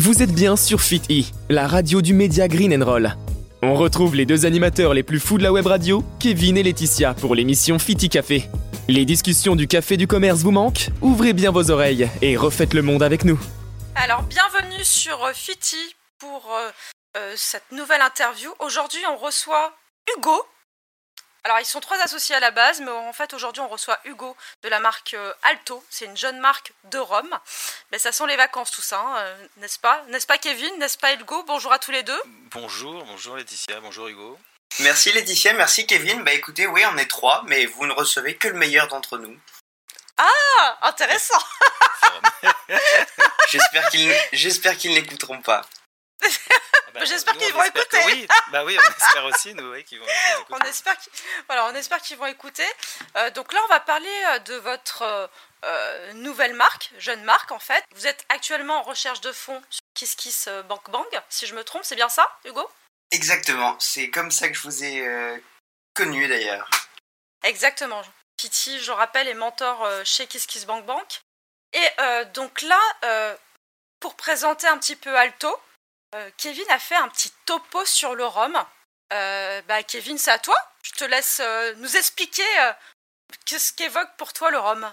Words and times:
Vous 0.00 0.22
êtes 0.22 0.32
bien 0.32 0.54
sur 0.54 0.80
Fit 0.80 1.02
E, 1.10 1.24
la 1.48 1.66
radio 1.66 2.00
du 2.02 2.14
média 2.14 2.46
Green 2.46 2.80
Roll. 2.84 3.16
On 3.62 3.74
retrouve 3.74 4.14
les 4.14 4.26
deux 4.26 4.46
animateurs 4.46 4.94
les 4.94 5.02
plus 5.02 5.18
fous 5.18 5.38
de 5.38 5.42
la 5.42 5.50
web 5.50 5.66
radio, 5.66 6.04
Kevin 6.20 6.56
et 6.56 6.62
Laetitia, 6.62 7.14
pour 7.14 7.34
l'émission 7.34 7.80
Fit 7.80 7.96
E 8.04 8.06
Café. 8.06 8.48
Les 8.86 9.04
discussions 9.04 9.56
du 9.56 9.66
café 9.66 9.96
du 9.96 10.06
commerce 10.06 10.42
vous 10.42 10.52
manquent 10.52 10.90
Ouvrez 11.02 11.32
bien 11.32 11.50
vos 11.50 11.72
oreilles 11.72 12.08
et 12.22 12.36
refaites 12.36 12.74
le 12.74 12.82
monde 12.82 13.02
avec 13.02 13.24
nous. 13.24 13.40
Alors, 13.96 14.22
bienvenue 14.22 14.84
sur 14.84 15.24
euh, 15.24 15.32
Fiti 15.34 15.96
pour 16.20 16.48
euh, 16.52 16.70
euh, 17.16 17.32
cette 17.34 17.72
nouvelle 17.72 18.02
interview. 18.02 18.50
Aujourd'hui, 18.60 19.00
on 19.12 19.16
reçoit 19.16 19.74
Hugo. 20.16 20.44
Alors, 21.48 21.60
ils 21.60 21.64
sont 21.64 21.80
trois 21.80 21.98
associés 22.02 22.34
à 22.34 22.40
la 22.40 22.50
base, 22.50 22.82
mais 22.82 22.90
en 22.90 23.14
fait, 23.14 23.32
aujourd'hui, 23.32 23.62
on 23.62 23.68
reçoit 23.68 23.98
Hugo 24.04 24.36
de 24.62 24.68
la 24.68 24.80
marque 24.80 25.14
euh, 25.14 25.32
Alto. 25.44 25.82
C'est 25.88 26.04
une 26.04 26.14
jeune 26.14 26.38
marque 26.40 26.74
de 26.84 26.98
Rome. 26.98 27.38
Mais 27.90 27.98
ça 27.98 28.12
sent 28.12 28.26
les 28.26 28.36
vacances, 28.36 28.70
tout 28.70 28.82
ça, 28.82 29.00
hein, 29.00 29.16
euh, 29.16 29.46
n'est-ce 29.56 29.78
pas? 29.78 30.04
N'est-ce 30.08 30.26
pas, 30.26 30.36
Kevin? 30.36 30.78
N'est-ce 30.78 30.98
pas, 30.98 31.14
Hugo 31.14 31.42
Bonjour 31.44 31.72
à 31.72 31.78
tous 31.78 31.90
les 31.90 32.02
deux. 32.02 32.20
Bonjour, 32.50 33.02
bonjour 33.06 33.36
Laetitia, 33.36 33.80
bonjour 33.80 34.08
Hugo. 34.08 34.38
Merci 34.80 35.10
Laetitia, 35.10 35.54
merci 35.54 35.86
Kevin. 35.86 36.22
Bah 36.22 36.34
écoutez, 36.34 36.66
oui, 36.66 36.82
on 36.92 36.98
est 36.98 37.08
trois, 37.08 37.42
mais 37.46 37.64
vous 37.64 37.86
ne 37.86 37.94
recevez 37.94 38.36
que 38.36 38.48
le 38.48 38.58
meilleur 38.58 38.86
d'entre 38.88 39.16
nous. 39.16 39.34
Ah, 40.18 40.78
intéressant 40.82 41.42
J'espère 43.50 43.88
qu'ils 43.88 44.14
j'espère 44.34 44.76
qu'ils 44.76 44.92
n'écouteront 44.92 45.40
pas. 45.40 45.64
Ah 46.98 47.00
bah, 47.00 47.06
J'espère 47.06 47.36
qu'ils 47.36 47.52
on 47.52 47.58
vont 47.58 47.62
espère 47.62 47.88
que 47.88 47.96
écouter. 47.96 48.12
Oui, 48.12 48.28
bah 48.50 48.64
oui, 48.64 48.76
on 48.76 48.90
espère 48.90 49.24
aussi, 49.26 49.54
nous, 49.54 49.70
oui, 49.70 49.84
qu'ils 49.84 50.00
vont 50.00 50.06
écoutent. 50.06 50.46
On 50.50 50.58
espère 50.66 50.98
qu'ils 50.98 51.12
voilà, 51.46 51.70
vont 51.70 52.26
écouter. 52.26 52.66
Euh, 53.16 53.30
donc 53.30 53.52
là, 53.52 53.60
on 53.64 53.68
va 53.68 53.80
parler 53.80 54.24
euh, 54.30 54.38
de 54.40 54.54
votre 54.54 55.30
euh, 55.64 56.12
nouvelle 56.14 56.54
marque, 56.54 56.90
jeune 56.98 57.22
marque 57.22 57.52
en 57.52 57.58
fait. 57.58 57.84
Vous 57.94 58.06
êtes 58.06 58.24
actuellement 58.28 58.80
en 58.80 58.82
recherche 58.82 59.20
de 59.20 59.32
fonds 59.32 59.62
sur 59.70 59.80
KissKiss 59.94 60.48
euh, 60.48 60.62
Bank 60.62 60.90
Bang, 60.90 61.06
si 61.28 61.46
je 61.46 61.54
me 61.54 61.62
trompe, 61.62 61.84
c'est 61.84 61.96
bien 61.96 62.08
ça, 62.08 62.28
Hugo? 62.44 62.68
Exactement, 63.10 63.76
c'est 63.78 64.10
comme 64.10 64.30
ça 64.30 64.48
que 64.48 64.54
je 64.54 64.62
vous 64.62 64.84
ai 64.84 65.06
euh, 65.06 65.38
connu 65.94 66.26
d'ailleurs. 66.26 66.68
Exactement. 67.44 68.02
Kitty, 68.36 68.80
je 68.80 68.92
rappelle, 68.92 69.28
est 69.28 69.34
mentor 69.34 69.84
euh, 69.84 70.02
chez 70.04 70.26
KissKissBankBank. 70.26 70.98
Bank. 70.98 71.20
Et 71.72 71.88
euh, 72.00 72.24
donc 72.26 72.62
là, 72.62 72.80
euh, 73.04 73.36
pour 74.00 74.14
présenter 74.16 74.66
un 74.66 74.78
petit 74.78 74.96
peu 74.96 75.16
Alto, 75.16 75.54
euh, 76.14 76.30
Kevin 76.36 76.64
a 76.70 76.78
fait 76.78 76.96
un 76.96 77.08
petit 77.08 77.32
topo 77.44 77.84
sur 77.84 78.14
le 78.14 78.24
rhum. 78.24 78.56
Euh, 79.12 79.62
bah, 79.68 79.82
Kevin, 79.82 80.18
c'est 80.18 80.30
à 80.30 80.38
toi. 80.38 80.56
Je 80.82 80.92
te 80.92 81.04
laisse 81.04 81.40
euh, 81.40 81.74
nous 81.76 81.96
expliquer 81.96 82.42
qu'est-ce 83.44 83.72
qu'évoque 83.72 84.16
pour 84.16 84.32
toi 84.32 84.50
le 84.50 84.58
rhum. 84.58 84.90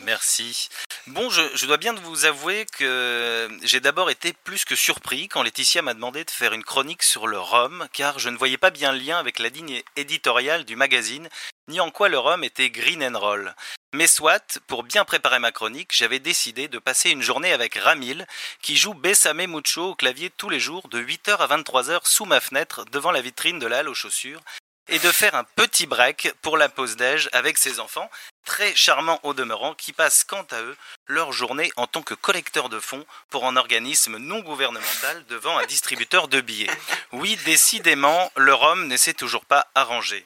Merci. 0.00 0.68
Bon, 1.08 1.30
je, 1.30 1.42
je 1.54 1.66
dois 1.66 1.76
bien 1.76 1.94
vous 1.94 2.24
avouer 2.24 2.66
que 2.66 3.48
j'ai 3.62 3.80
d'abord 3.80 4.10
été 4.10 4.32
plus 4.32 4.64
que 4.64 4.76
surpris 4.76 5.28
quand 5.28 5.42
Laetitia 5.42 5.82
m'a 5.82 5.94
demandé 5.94 6.24
de 6.24 6.30
faire 6.30 6.52
une 6.52 6.64
chronique 6.64 7.02
sur 7.02 7.26
le 7.26 7.38
rhum, 7.38 7.88
car 7.92 8.18
je 8.18 8.28
ne 8.28 8.36
voyais 8.36 8.58
pas 8.58 8.70
bien 8.70 8.92
le 8.92 8.98
lien 8.98 9.18
avec 9.18 9.38
la 9.38 9.48
ligne 9.48 9.82
éditoriale 9.96 10.64
du 10.64 10.76
magazine, 10.76 11.28
ni 11.68 11.80
en 11.80 11.90
quoi 11.90 12.08
le 12.08 12.18
rhum 12.18 12.44
était 12.44 12.70
green 12.70 13.02
and 13.02 13.18
roll. 13.18 13.54
Mais 13.92 14.06
soit, 14.06 14.58
pour 14.66 14.82
bien 14.82 15.04
préparer 15.04 15.38
ma 15.38 15.52
chronique, 15.52 15.90
j'avais 15.92 16.18
décidé 16.18 16.68
de 16.68 16.78
passer 16.78 17.10
une 17.10 17.22
journée 17.22 17.52
avec 17.52 17.76
Ramil, 17.76 18.26
qui 18.62 18.76
joue 18.76 18.94
Bessame 18.94 19.46
Mucho 19.46 19.90
au 19.90 19.94
clavier 19.94 20.30
tous 20.30 20.50
les 20.50 20.60
jours 20.60 20.88
de 20.88 21.00
8h 21.00 21.36
à 21.36 21.46
23h 21.46 22.00
sous 22.06 22.24
ma 22.24 22.40
fenêtre 22.40 22.84
devant 22.92 23.10
la 23.10 23.22
vitrine 23.22 23.58
de 23.58 23.66
la 23.66 23.78
halle 23.78 23.88
aux 23.88 23.94
chaussures, 23.94 24.42
et 24.88 24.98
de 24.98 25.10
faire 25.10 25.34
un 25.34 25.44
petit 25.44 25.86
break 25.86 26.32
pour 26.42 26.56
la 26.56 26.68
pause 26.68 26.96
déj 26.96 27.28
avec 27.32 27.58
ses 27.58 27.80
enfants, 27.80 28.10
très 28.44 28.74
charmants 28.76 29.18
au 29.24 29.34
demeurant, 29.34 29.74
qui 29.74 29.92
passent 29.92 30.24
quant 30.24 30.46
à 30.50 30.62
eux 30.62 30.76
leur 31.06 31.32
journée 31.32 31.72
en 31.76 31.86
tant 31.86 32.02
que 32.02 32.14
collecteurs 32.14 32.68
de 32.68 32.78
fonds 32.78 33.04
pour 33.30 33.46
un 33.46 33.56
organisme 33.56 34.18
non 34.18 34.40
gouvernemental 34.40 35.24
devant 35.26 35.58
un 35.58 35.66
distributeur 35.66 36.28
de 36.28 36.40
billets. 36.40 36.70
Oui, 37.12 37.36
décidément, 37.44 38.30
le 38.36 38.54
rhum 38.54 38.86
ne 38.86 38.96
s'est 38.96 39.14
toujours 39.14 39.44
pas 39.44 39.66
arrangé. 39.74 40.24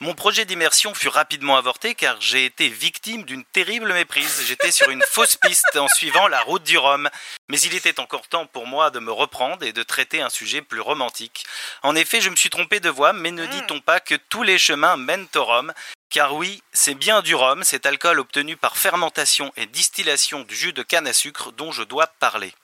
Mon 0.00 0.14
projet 0.14 0.44
d'immersion 0.44 0.92
fut 0.92 1.08
rapidement 1.08 1.56
avorté 1.56 1.94
car 1.94 2.20
j'ai 2.20 2.44
été 2.44 2.68
victime 2.68 3.22
d'une 3.22 3.44
terrible 3.44 3.92
méprise. 3.92 4.42
J'étais 4.46 4.72
sur 4.72 4.90
une 4.90 5.02
fausse 5.10 5.36
piste 5.36 5.76
en 5.76 5.88
suivant 5.88 6.28
la 6.28 6.40
route 6.42 6.64
du 6.64 6.76
Rhum. 6.76 7.08
Mais 7.48 7.60
il 7.60 7.74
était 7.74 8.00
encore 8.00 8.26
temps 8.28 8.46
pour 8.46 8.66
moi 8.66 8.90
de 8.90 8.98
me 8.98 9.12
reprendre 9.12 9.64
et 9.64 9.72
de 9.72 9.82
traiter 9.82 10.20
un 10.20 10.30
sujet 10.30 10.62
plus 10.62 10.80
romantique. 10.80 11.44
En 11.82 11.94
effet, 11.94 12.20
je 12.20 12.30
me 12.30 12.36
suis 12.36 12.50
trompé 12.50 12.80
de 12.80 12.90
voie, 12.90 13.12
mais 13.12 13.30
ne 13.30 13.46
Mm. 13.46 13.50
dit-on 13.50 13.80
pas 13.80 14.00
que 14.00 14.14
tous 14.14 14.42
les 14.42 14.58
chemins 14.58 14.96
mènent 14.96 15.28
au 15.36 15.44
Rhum 15.44 15.72
car 16.10 16.34
oui, 16.34 16.62
c'est 16.72 16.94
bien 16.94 17.22
du 17.22 17.34
rhum, 17.34 17.64
cet 17.64 17.86
alcool 17.86 18.20
obtenu 18.20 18.56
par 18.56 18.76
fermentation 18.76 19.52
et 19.56 19.66
distillation 19.66 20.42
du 20.42 20.54
jus 20.54 20.72
de 20.72 20.84
canne 20.84 21.08
à 21.08 21.12
sucre 21.12 21.50
dont 21.50 21.72
je 21.72 21.82
dois 21.82 22.06
parler. 22.06 22.54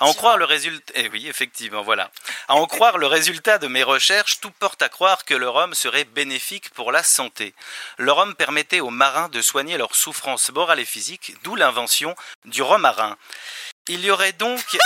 À 0.00 0.04
en 0.06 0.14
croire 0.14 0.36
le 0.36 0.44
résultat, 0.44 0.92
eh 0.96 1.08
oui, 1.08 1.28
effectivement, 1.28 1.82
voilà. 1.82 2.10
À 2.48 2.54
en 2.54 2.66
croire 2.66 2.98
le 2.98 3.06
résultat 3.06 3.58
de 3.58 3.68
mes 3.68 3.82
recherches, 3.82 4.40
tout 4.40 4.50
porte 4.50 4.82
à 4.82 4.88
croire 4.88 5.24
que 5.24 5.34
le 5.34 5.48
rhum 5.48 5.74
serait 5.74 6.04
bénéfique 6.04 6.70
pour 6.70 6.92
la 6.92 7.02
santé. 7.02 7.54
Le 7.96 8.12
rhum 8.12 8.34
permettait 8.34 8.80
aux 8.80 8.90
marins 8.90 9.28
de 9.28 9.40
soigner 9.42 9.78
leurs 9.78 9.94
souffrances 9.94 10.50
morales 10.50 10.80
et 10.80 10.84
physiques, 10.84 11.34
d'où 11.42 11.54
l'invention 11.56 12.14
du 12.44 12.62
rhum 12.62 12.82
marin. 12.82 13.16
Il 13.88 14.04
y 14.04 14.10
aurait 14.10 14.32
donc 14.32 14.60
des... 14.72 14.78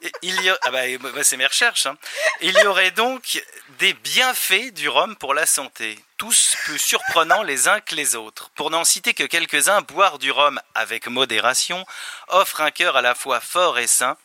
Il 0.22 0.40
y 0.42 0.48
a... 0.48 0.58
ah 0.62 0.70
bah, 0.70 0.82
bah, 0.98 1.24
c'est 1.24 1.36
mes 1.36 1.46
recherches. 1.46 1.86
hein. 1.86 1.96
Il 2.40 2.56
y 2.56 2.66
aurait 2.66 2.92
donc 2.92 3.42
des 3.78 3.92
bienfaits 3.94 4.72
du 4.72 4.88
rhum 4.88 5.16
pour 5.16 5.34
la 5.34 5.44
santé, 5.46 5.98
tous 6.18 6.56
plus 6.64 6.78
surprenants 6.78 7.44
les 7.44 7.68
uns 7.68 7.80
que 7.80 7.94
les 7.94 8.16
autres. 8.16 8.50
Pour 8.56 8.70
n'en 8.70 8.84
citer 8.84 9.14
que 9.14 9.22
quelques-uns, 9.22 9.82
boire 9.82 10.18
du 10.18 10.32
rhum 10.32 10.60
avec 10.74 11.06
modération 11.06 11.86
offre 12.26 12.60
un 12.60 12.72
cœur 12.72 12.96
à 12.96 13.02
la 13.02 13.14
fois 13.14 13.40
fort 13.40 13.78
et 13.78 13.86
sain. 13.86 14.16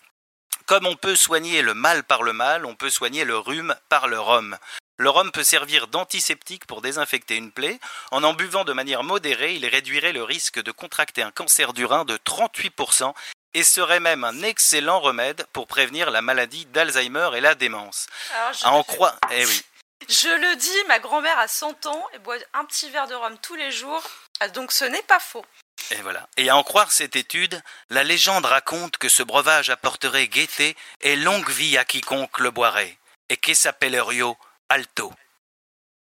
Comme 0.66 0.88
on 0.88 0.96
peut 0.96 1.16
soigner 1.16 1.62
le 1.62 1.74
mal 1.74 2.04
par 2.04 2.24
le 2.24 2.34
mal, 2.34 2.66
on 2.66 2.76
peut 2.76 2.90
soigner 2.90 3.26
le 3.26 3.38
rhume 3.38 3.76
par 3.90 4.08
le 4.08 4.20
rhum. 4.20 4.58
Le 4.98 5.10
rhum 5.10 5.32
peut 5.32 5.44
servir 5.44 5.88
d'antiseptique 5.88 6.66
pour 6.66 6.82
désinfecter 6.82 7.36
une 7.36 7.52
plaie. 7.52 7.80
En 8.12 8.24
en 8.24 8.34
buvant 8.34 8.64
de 8.64 8.74
manière 8.74 9.04
modérée, 9.04 9.56
il 9.56 9.66
réduirait 9.66 10.14
le 10.14 10.24
risque 10.24 10.62
de 10.62 10.72
contracter 10.72 11.22
un 11.22 11.32
cancer 11.32 11.74
du 11.74 11.86
rein 11.86 12.06
de 12.06 12.18
38% 12.18 13.14
et 13.54 13.64
serait 13.64 14.00
même 14.00 14.24
un 14.24 14.42
excellent 14.42 15.00
remède 15.00 15.46
pour 15.54 15.68
prévenir 15.68 16.10
la 16.10 16.22
maladie 16.22 16.66
d'Alzheimer 16.68 17.30
et 17.36 17.42
la 17.42 17.54
démence. 17.54 18.08
Alors, 18.36 18.54
je, 18.54 18.66
À 18.66 18.72
en 18.72 18.84
croire, 18.84 19.18
eh 19.32 19.46
oui. 19.46 19.64
Je 20.10 20.30
le 20.30 20.56
dis, 20.56 20.84
ma 20.88 21.00
grand-mère 21.00 21.38
a 21.40 21.48
100 21.48 21.86
ans 21.86 22.08
et 22.14 22.20
boit 22.20 22.38
un 22.54 22.66
petit 22.66 22.90
verre 22.90 23.08
de 23.08 23.16
rhum 23.16 23.38
tous 23.40 23.56
les 23.56 23.72
jours. 23.72 24.04
Ah, 24.40 24.48
Donc 24.48 24.72
ce 24.72 24.86
n'est 24.86 25.02
pas 25.04 25.20
faux. 25.20 25.46
Et 25.92 26.02
voilà. 26.02 26.28
Et 26.38 26.50
à 26.50 26.56
en 26.56 26.64
croire 26.64 26.92
cette 26.92 27.16
étude, 27.16 27.62
la 27.90 28.04
légende 28.04 28.46
raconte 28.46 28.98
que 28.98 29.10
ce 29.10 29.24
breuvage 29.24 29.70
apporterait 29.70 30.28
gaieté 30.28 30.76
et 31.02 31.16
longue 31.16 31.50
vie 31.50 31.78
à 31.78 31.86
quiconque 31.86 32.40
le 32.40 32.52
boirait, 32.52 32.98
et 33.30 33.38
qu'il 33.38 33.56
s'appellerait 33.56 34.22
Alto? 34.70 35.14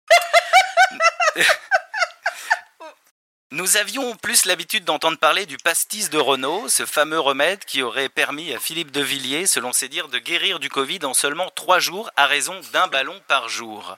Nous 3.56 3.78
avions 3.78 4.14
plus 4.16 4.44
l'habitude 4.44 4.84
d'entendre 4.84 5.16
parler 5.16 5.46
du 5.46 5.56
pastis 5.56 6.10
de 6.10 6.18
Renault, 6.18 6.68
ce 6.68 6.84
fameux 6.84 7.18
remède 7.18 7.64
qui 7.64 7.80
aurait 7.80 8.10
permis 8.10 8.52
à 8.52 8.58
Philippe 8.58 8.90
de 8.90 9.00
Villiers, 9.00 9.46
selon 9.46 9.72
ses 9.72 9.88
dires, 9.88 10.08
de 10.08 10.18
guérir 10.18 10.58
du 10.58 10.68
Covid 10.68 10.98
en 11.04 11.14
seulement 11.14 11.48
trois 11.54 11.78
jours 11.78 12.10
à 12.16 12.26
raison 12.26 12.60
d'un 12.74 12.86
ballon 12.86 13.18
par 13.28 13.48
jour. 13.48 13.96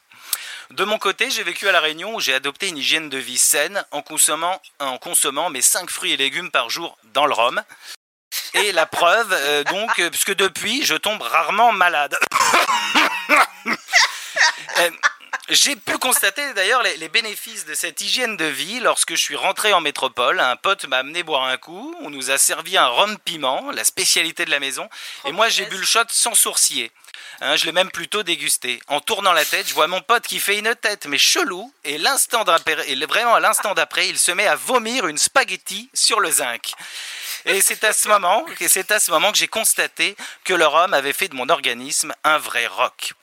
De 0.71 0.85
mon 0.85 0.99
côté, 0.99 1.29
j'ai 1.33 1.43
vécu 1.43 1.67
à 1.67 1.73
La 1.73 1.81
Réunion 1.81 2.15
où 2.15 2.21
j'ai 2.21 2.35
adopté 2.35 2.69
une 2.69 2.77
hygiène 2.77 3.09
de 3.09 3.19
vie 3.19 3.37
saine 3.37 3.85
en 3.91 4.01
consommant, 4.01 5.51
mes 5.51 5.61
5 5.61 5.91
fruits 5.91 6.13
et 6.13 6.17
légumes 6.17 6.53
par 6.53 6.71
jour 6.71 6.97
dans 7.13 7.27
le 7.27 7.35
rhum. 7.35 7.61
Et 8.55 8.71
la 8.71 8.87
preuve, 8.87 9.33
euh, 9.33 9.65
donc, 9.65 9.99
euh, 9.99 10.09
puisque 10.09 10.37
depuis, 10.37 10.85
je 10.85 10.95
tombe 10.95 11.21
rarement 11.21 11.73
malade. 11.73 12.17
Euh, 14.79 14.91
j'ai 15.51 15.77
pu 15.77 15.97
constater 15.99 16.53
d'ailleurs 16.53 16.83
les, 16.83 16.97
les 16.99 17.09
bénéfices 17.09 17.65
de 17.65 17.75
cette 17.75 18.01
hygiène 18.01 18.37
de 18.37 18.45
vie 18.45 18.81
lorsque 18.81 19.13
je 19.13 19.21
suis 19.21 19.37
rentré 19.37 19.73
en 19.73 19.81
métropole. 19.81 20.41
Un 20.41 20.57
pote 20.57 20.85
m'a 20.87 20.99
amené 20.99 21.23
boire 21.23 21.45
un 21.45 21.57
coup, 21.57 21.97
on 22.03 22.11
nous 22.11 22.31
a 22.31 22.37
servi 22.37 22.77
un 22.77 22.87
rhum 22.87 23.19
piment, 23.19 23.71
la 23.71 23.85
spécialité 23.85 24.45
de 24.45 24.51
la 24.51 24.61
maison, 24.61 24.89
et 25.25 25.33
moi 25.33 25.49
j'ai 25.49 25.65
bu 25.65 25.79
le 25.79 25.87
shot 25.87 26.05
sans 26.09 26.35
sourcier. 26.35 26.93
Hein, 27.41 27.57
je 27.57 27.67
l'ai 27.67 27.73
même 27.73 27.91
plutôt 27.91 28.23
dégusté. 28.23 28.81
En 28.89 29.01
tournant 29.01 29.33
la 29.33 29.45
tête, 29.45 29.69
je 29.69 29.75
vois 29.75 29.87
mon 29.87 30.01
pote 30.01 30.27
qui 30.27 30.41
fait 30.41 30.59
une 30.59 30.75
tête, 30.75 31.07
mais 31.07 31.19
chelou, 31.19 31.73
et 31.85 31.97
l'instant 31.97 32.45
et 32.87 33.07
vraiment 33.07 33.35
à 33.35 33.41
l'instant 33.41 33.75
d'après, 33.75 34.09
il 34.09 34.19
se 34.19 34.33
met 34.33 34.47
à 34.47 34.57
vomir 34.57 35.07
une 35.07 35.19
spaghetti 35.19 35.89
sur 35.95 36.21
le 36.21 36.31
zinc. 36.31 36.73
Et 37.45 37.61
c'est 37.61 37.85
à 37.85 37.93
ce 37.93 38.09
moment, 38.09 38.45
que 38.59 38.69
c'est 38.69 38.91
à 38.91 38.99
ce 38.99 39.11
moment 39.11 39.31
que 39.31 39.39
j'ai 39.39 39.49
constaté 39.49 40.17
que 40.45 40.53
le 40.53 40.67
rhum 40.67 40.93
avait 40.93 41.13
fait 41.13 41.29
de 41.29 41.37
mon 41.37 41.49
organisme 41.49 42.13
un 42.25 42.39
vrai 42.39 42.67
roc. 42.67 43.15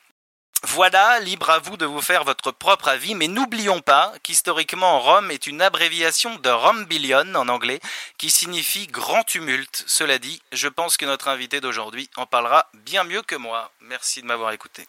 Voilà, 0.68 1.20
libre 1.20 1.52
à 1.52 1.60
vous 1.60 1.78
de 1.78 1.86
vous 1.86 2.02
faire 2.02 2.24
votre 2.24 2.52
propre 2.52 2.88
avis, 2.88 3.14
mais 3.14 3.28
n'oublions 3.28 3.82
pas 3.82 4.12
qu'historiquement 4.24 5.00
Rome 5.00 5.30
est 5.30 5.46
une 5.46 5.62
abréviation 5.62 6.38
de 6.38 6.50
Rombillion 6.50 7.36
en 7.36 7.48
anglais, 7.50 7.80
qui 8.18 8.32
signifie 8.32 8.88
grand 8.88 9.24
tumulte. 9.24 9.84
Cela 9.86 10.18
dit, 10.18 10.42
je 10.52 10.68
pense 10.68 10.98
que 10.98 11.06
notre 11.06 11.28
invité 11.28 11.62
d'aujourd'hui 11.62 12.10
en 12.16 12.26
parlera 12.26 12.68
bien 12.74 13.04
mieux 13.04 13.22
que 13.22 13.36
moi. 13.36 13.72
Merci 13.82 14.24
de 14.24 14.26
m'avoir 14.26 14.54
écouté. 14.54 14.88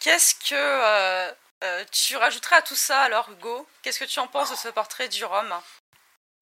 Qu'est-ce 0.00 0.34
que 0.36 0.54
euh, 0.54 1.30
euh, 1.64 1.84
tu 1.92 2.16
rajouterais 2.16 2.56
à 2.56 2.62
tout 2.62 2.76
ça 2.76 3.02
alors, 3.02 3.28
Hugo? 3.30 3.68
Qu'est-ce 3.82 3.98
que 3.98 4.06
tu 4.06 4.20
en 4.20 4.26
penses 4.26 4.50
de 4.50 4.56
ce 4.56 4.68
portrait 4.68 5.08
du 5.10 5.22
Rhum 5.26 5.52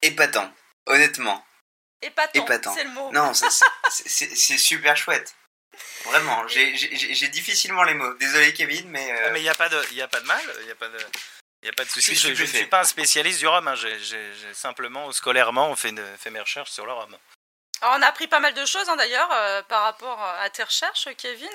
Épatant, 0.01 0.49
honnêtement. 0.85 1.45
Épatant, 2.01 2.45
Épatant. 2.45 2.73
c'est 2.73 2.85
le 2.85 2.91
mot. 2.91 3.11
Non, 3.11 3.33
c'est 3.33 4.57
super 4.57 4.95
chouette. 4.95 5.35
Vraiment, 6.05 6.47
j'ai- 6.47 7.27
difficilement 7.29 7.83
les 7.83 7.93
mots. 7.93 8.13
Désolé 8.15 8.53
Kevin, 8.53 8.87
mais... 8.89 9.11
euh, 9.11 9.23
Ah, 9.25 9.29
mais 9.31 9.39
il 9.39 9.43
n'y 9.43 9.49
a, 9.49 9.55
pas 9.55 9.69
de- 9.69 9.93
y 9.93 10.01
a 10.01 10.07
pas 10.07 10.19
de 10.19 10.25
mal, 10.25 10.41
il 10.61 10.65
n'y 10.65 10.71
a 10.71 10.75
pas 10.75 10.87
de... 10.89 10.99
Y 11.63 11.69
a 11.69 11.73
pas 11.73 11.83
de 11.85 11.89
souci, 11.89 12.15
Je 12.15 12.29
ne 12.29 12.45
suis 12.45 12.65
pas 12.67 12.81
un 12.81 12.83
spécialiste 12.83 13.39
du 13.39 13.47
rhum, 13.47 13.67
hein. 13.67 13.75
j'ai 13.75 14.53
simplement, 14.53 15.11
scolairement, 15.11 15.75
fait, 15.75 15.89
une- 15.89 16.17
fait 16.17 16.29
mes 16.29 16.39
recherches 16.39 16.69
sur 16.71 16.85
le 16.85 16.93
rhum. 16.93 17.17
Alors, 17.81 17.95
on 17.97 18.01
a 18.01 18.07
appris 18.07 18.27
pas 18.27 18.39
mal 18.39 18.53
de 18.53 18.65
choses 18.65 18.87
hein, 18.89 18.95
d'ailleurs 18.95 19.29
euh, 19.31 19.61
par 19.63 19.83
rapport 19.83 20.21
à 20.21 20.49
tes 20.49 20.63
recherches, 20.63 21.07
Kevin. 21.17 21.49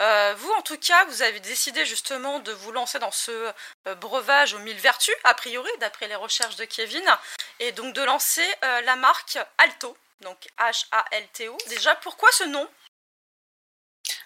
Euh, 0.00 0.34
vous, 0.38 0.50
en 0.52 0.62
tout 0.62 0.78
cas, 0.78 1.04
vous 1.06 1.22
avez 1.22 1.38
décidé 1.40 1.84
justement 1.86 2.38
de 2.40 2.50
vous 2.52 2.72
lancer 2.72 2.98
dans 2.98 3.10
ce 3.12 3.52
euh, 3.86 3.94
breuvage 3.96 4.54
aux 4.54 4.58
mille 4.58 4.78
vertus, 4.78 5.14
a 5.24 5.34
priori, 5.34 5.70
d'après 5.80 6.08
les 6.08 6.16
recherches 6.16 6.56
de 6.56 6.64
Kevin, 6.64 7.04
et 7.60 7.72
donc 7.72 7.94
de 7.94 8.02
lancer 8.02 8.46
euh, 8.64 8.80
la 8.82 8.96
marque 8.96 9.38
Alto, 9.58 9.96
donc 10.20 10.38
H-A-L-T-O. 10.58 11.56
Déjà, 11.68 11.94
pourquoi 11.96 12.30
ce 12.32 12.44
nom? 12.44 12.68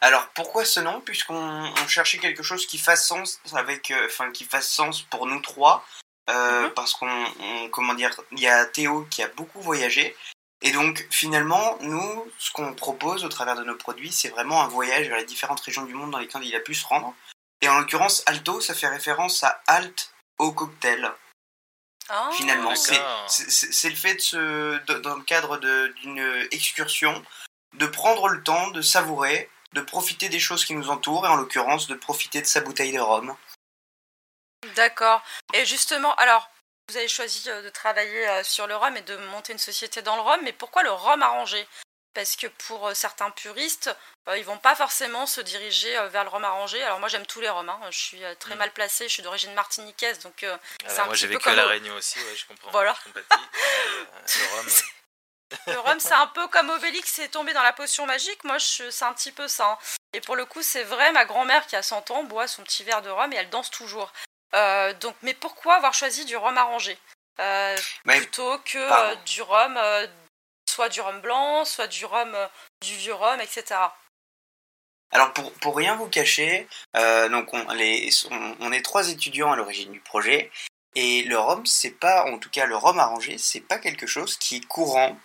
Alors 0.00 0.28
pourquoi 0.34 0.64
ce 0.64 0.80
nom? 0.80 1.00
Puisqu'on 1.00 1.34
on 1.82 1.88
cherchait 1.88 2.18
quelque 2.18 2.42
chose 2.42 2.66
qui 2.66 2.78
fasse 2.78 3.06
sens 3.06 3.40
avec, 3.54 3.90
euh, 3.90 4.06
enfin 4.06 4.30
qui 4.30 4.44
fasse 4.44 4.68
sens 4.68 5.02
pour 5.02 5.26
nous 5.26 5.40
trois, 5.40 5.84
euh, 6.30 6.64
Mhm. 6.64 6.70
parce 6.70 6.92
qu'on, 6.94 7.24
on- 7.40 7.68
comment 7.70 7.94
dire, 7.94 8.10
il 8.32 8.40
y 8.40 8.48
a 8.48 8.66
Théo 8.66 9.06
qui 9.10 9.22
a 9.22 9.28
beaucoup 9.28 9.60
voyagé, 9.60 10.16
et 10.62 10.70
donc 10.72 11.06
finalement 11.10 11.78
nous, 11.80 12.30
ce 12.38 12.50
qu'on 12.52 12.74
propose 12.74 13.24
au 13.24 13.28
travers 13.28 13.56
de 13.56 13.64
nos 13.64 13.76
produits, 13.76 14.12
c'est 14.12 14.28
vraiment 14.28 14.62
un 14.62 14.68
voyage 14.68 15.08
vers 15.08 15.16
les 15.18 15.24
différentes 15.24 15.60
régions 15.60 15.84
du 15.84 15.94
monde 15.94 16.10
dans 16.10 16.18
lesquelles 16.18 16.44
il 16.44 16.54
a 16.56 16.60
pu 16.60 16.74
se 16.74 16.86
rendre. 16.86 17.14
Et 17.62 17.68
en 17.68 17.78
l'occurrence, 17.78 18.22
Alto, 18.26 18.60
ça 18.60 18.74
fait 18.74 18.88
référence 18.88 19.42
à 19.44 19.62
Alt 19.66 20.12
au 20.38 20.52
cocktail. 20.52 21.10
Ah, 22.08 22.30
Finalement, 22.34 22.76
c'est 22.76 23.88
le 23.90 23.96
fait 23.96 24.14
de 24.14 24.20
se, 24.20 24.36
de- 24.84 24.98
dans 25.00 25.16
le 25.16 25.22
cadre 25.24 25.56
d'une 25.58 26.46
excursion, 26.52 27.24
de 27.74 27.86
prendre 27.86 28.28
le 28.28 28.42
temps 28.44 28.68
de 28.70 28.80
savourer, 28.82 29.50
de 29.76 29.82
profiter 29.82 30.28
des 30.28 30.40
choses 30.40 30.64
qui 30.64 30.74
nous 30.74 30.88
entourent, 30.90 31.26
et 31.26 31.28
en 31.28 31.36
l'occurrence 31.36 31.86
de 31.86 31.94
profiter 31.94 32.40
de 32.40 32.46
sa 32.46 32.60
bouteille 32.60 32.92
de 32.92 33.00
rhum. 33.00 33.36
D'accord. 34.74 35.22
Et 35.54 35.64
justement, 35.64 36.14
alors, 36.16 36.50
vous 36.88 36.96
avez 36.96 37.08
choisi 37.08 37.48
euh, 37.48 37.62
de 37.62 37.68
travailler 37.68 38.28
euh, 38.28 38.42
sur 38.42 38.66
le 38.66 38.74
rhum 38.76 38.96
et 38.96 39.02
de 39.02 39.16
monter 39.16 39.52
une 39.52 39.58
société 39.58 40.02
dans 40.02 40.16
le 40.16 40.22
rhum, 40.22 40.40
mais 40.42 40.52
pourquoi 40.52 40.82
le 40.82 40.90
rhum 40.90 41.22
arrangé 41.22 41.66
Parce 42.14 42.36
que 42.36 42.46
pour 42.46 42.88
euh, 42.88 42.94
certains 42.94 43.30
puristes, 43.30 43.94
ils 44.36 44.44
vont 44.44 44.58
pas 44.58 44.74
forcément 44.74 45.26
se 45.26 45.40
diriger 45.40 45.92
vers 46.08 46.24
le 46.24 46.30
rhum 46.30 46.42
arrangé. 46.44 46.82
Alors 46.82 46.98
moi, 46.98 47.08
j'aime 47.08 47.26
tous 47.26 47.40
les 47.40 47.48
rhums. 47.50 47.68
hein. 47.68 47.80
Je 47.90 47.98
suis 47.98 48.22
très 48.40 48.54
Mm. 48.54 48.58
mal 48.58 48.72
placée. 48.72 49.06
Je 49.08 49.12
suis 49.14 49.22
d'origine 49.22 49.52
martiniquaise, 49.54 50.18
donc 50.20 50.42
Ah 50.44 50.58
C'est 50.88 50.96
bah, 50.96 51.02
un 51.02 51.04
moi 51.04 51.12
petit 51.14 51.20
j'ai 51.20 51.26
peu 51.28 51.34
vécu 51.34 51.48
à 51.48 51.52
comme 51.52 51.56
La 51.60 51.66
Réunion 51.66 51.94
aussi, 51.94 52.18
ouais, 52.18 52.34
je 52.36 52.46
comprends. 52.46 52.70
Voilà. 52.72 52.96
Je. 53.04 53.20
Euh, 53.20 53.22
le 54.40 54.56
rhum, 54.56 54.66
le 55.68 55.78
rhum, 55.78 56.00
c'est 56.00 56.12
un 56.14 56.26
peu 56.28 56.46
comme 56.48 56.70
Obélix 56.70 57.18
est 57.20 57.28
tombé 57.28 57.52
dans 57.52 57.62
la 57.62 57.72
potion 57.72 58.06
magique. 58.06 58.42
Moi, 58.44 58.58
je- 58.58 58.90
c'est 58.90 59.04
un 59.04 59.12
petit 59.12 59.32
peu 59.32 59.46
ça. 59.48 59.72
hein. 59.72 59.78
Et 60.12 60.20
pour 60.20 60.36
le 60.36 60.44
coup, 60.44 60.62
c'est 60.62 60.82
vrai, 60.84 61.12
ma 61.12 61.24
grand-mère 61.24 61.66
qui 61.66 61.76
a 61.76 61.82
100 61.82 62.10
ans 62.10 62.24
boit 62.24 62.48
son 62.48 62.62
petit 62.62 62.82
verre 62.84 63.02
de 63.02 63.10
rhum 63.10 63.32
et 63.32 63.36
elle 63.36 63.50
danse 63.50 63.70
toujours. 63.70 64.12
Euh, 64.54 64.92
donc, 64.94 65.14
mais 65.22 65.34
pourquoi 65.34 65.74
avoir 65.76 65.94
choisi 65.94 66.24
du 66.24 66.36
rhum 66.36 66.56
arrangé? 66.56 66.98
Euh, 67.38 67.76
Mais 68.06 68.16
plutôt 68.18 68.58
que 68.60 68.78
euh, 68.78 69.14
du 69.26 69.42
rhum, 69.42 69.78
soit 70.68 70.88
du 70.88 71.00
rhum 71.00 71.20
blanc, 71.20 71.64
soit 71.64 71.86
du 71.86 72.04
rhum, 72.06 72.34
du 72.82 72.94
vieux 72.96 73.14
rhum, 73.14 73.40
etc. 73.40 73.76
Alors 75.12 75.32
pour, 75.32 75.52
pour 75.54 75.76
rien 75.76 75.94
vous 75.96 76.08
cacher, 76.08 76.66
donc 76.94 77.52
on, 77.54 77.72
les, 77.72 78.10
on, 78.30 78.56
on 78.60 78.72
est 78.72 78.82
trois 78.84 79.08
étudiants 79.08 79.52
à 79.52 79.56
l'origine 79.56 79.92
du 79.92 80.00
projet, 80.00 80.50
et 80.94 81.22
le 81.24 81.38
rhum, 81.38 81.64
c'est 81.66 81.90
pas, 81.92 82.24
en 82.24 82.38
tout 82.38 82.50
cas 82.50 82.66
le 82.66 82.76
rhum 82.76 82.98
arrangé, 82.98 83.38
c'est 83.38 83.60
pas 83.60 83.78
quelque 83.78 84.06
chose 84.06 84.36
qui 84.36 84.56
est 84.56 84.66
courant 84.66 85.16